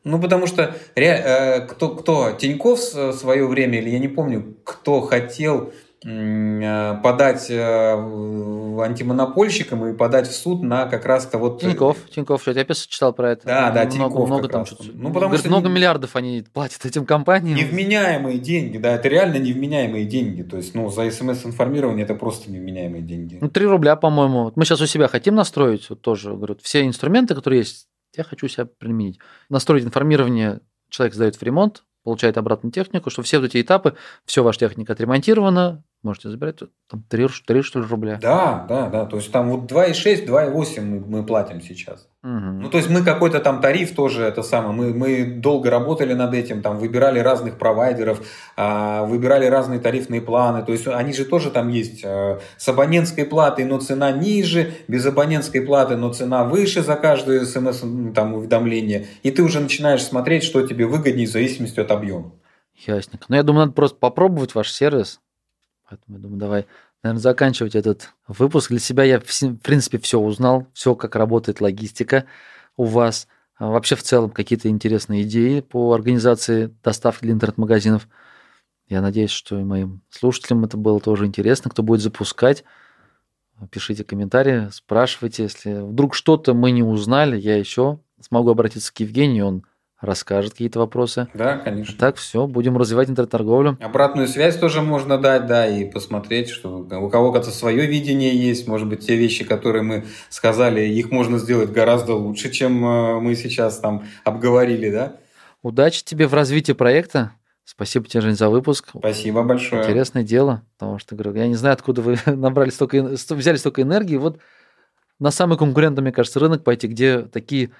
[0.05, 5.01] Ну, потому что э, кто, кто, Тиньков в свое время, или я не помню, кто
[5.01, 11.61] хотел э, подать антимонопольщикам и подать в суд на как раз-то вот...
[11.61, 13.47] Тиньков, Тиньков, что я писал, читал про это.
[13.47, 14.85] Да, да, много, Тиньков Много там что-то.
[14.93, 17.57] Ну, потому Говорит, что много миллиардов они платят этим компаниям.
[17.57, 20.43] Невменяемые деньги, да, это реально невменяемые деньги.
[20.43, 23.39] То есть, ну, за смс-информирование это просто невменяемые деньги.
[23.41, 24.45] Ну, 3 рубля, по-моему.
[24.45, 28.25] Вот Мы сейчас у себя хотим настроить, вот тоже, говорю, все инструменты, которые есть, я
[28.25, 29.19] хочу себя применить.
[29.49, 33.95] Настроить информирование, человек сдает в ремонт, получает обратную технику, что все вот эти этапы,
[34.25, 38.19] все, ваша техника отремонтирована, можете забирать, там 3, 3 что ли, рубля.
[38.21, 39.05] Да, да, да.
[39.05, 42.09] То есть там вот 2,6, 2,8 мы, мы платим сейчас.
[42.23, 42.61] Мгм.
[42.61, 44.73] Ну, то есть мы какой-то там тариф тоже это самое.
[44.73, 48.21] Мы, мы долго работали над этим, там выбирали разных провайдеров,
[48.57, 50.65] а, выбирали разные тарифные планы.
[50.65, 55.07] То есть они же тоже там есть э, с абонентской платой, но цена ниже, без
[55.07, 57.83] абонентской платы, но цена выше за каждое смс
[58.15, 59.07] там уведомление.
[59.23, 62.33] И ты уже начинаешь смотреть, что тебе выгоднее в зависимости от объема.
[62.75, 63.27] Ясненько.
[63.29, 65.21] Ну, я думаю, надо просто попробовать ваш сервис.
[65.89, 66.67] Поэтому я думаю, давай,
[67.03, 68.71] наверное, заканчивать этот выпуск.
[68.71, 72.27] Для себя я, в принципе, все узнал, все, как работает логистика
[72.77, 73.27] у вас.
[73.57, 78.09] А Вообще, в целом, какие-то интересные идеи по организации доставки для интернет-магазинов.
[78.89, 81.71] Я надеюсь, что и моим слушателям это было тоже интересно.
[81.71, 82.65] Кто будет запускать,
[83.71, 85.45] пишите комментарии, спрашивайте.
[85.45, 89.65] Если вдруг что-то мы не узнали, я еще смогу обратиться к Евгению, он
[90.01, 91.29] расскажет какие-то вопросы.
[91.35, 91.95] Да, конечно.
[91.99, 93.77] Так, все, будем развивать интернет-торговлю.
[93.81, 98.69] Обратную связь тоже можно дать, да, и посмотреть, что у кого-то свое видение есть.
[98.69, 103.35] Может быть, те вещи, которые мы сказали, их можно сделать гораздо лучше, чем э, мы
[103.35, 105.17] сейчас там обговорили, да.
[105.63, 107.33] Удачи тебе в развитии проекта.
[107.65, 108.91] Спасибо тебе, Жень, за выпуск.
[108.97, 109.83] Спасибо большое.
[109.83, 114.17] Интересное дело, потому что, говорю, я не знаю, откуда вы набрали столько, взяли столько энергии.
[114.17, 114.39] Вот
[115.19, 117.71] на самый конкурентный, мне кажется, рынок пойти, где такие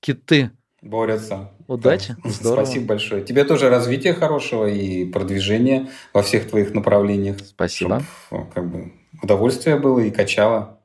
[0.00, 0.50] киты.
[0.82, 1.50] Борются.
[1.68, 2.30] Удачи, Да.
[2.30, 2.64] здорово.
[2.64, 3.22] Спасибо большое.
[3.22, 7.36] Тебе тоже развития хорошего и продвижения во всех твоих направлениях.
[7.46, 8.02] Спасибо.
[8.26, 8.92] Чтоб, э, как бы
[9.22, 10.77] удовольствие было и качало.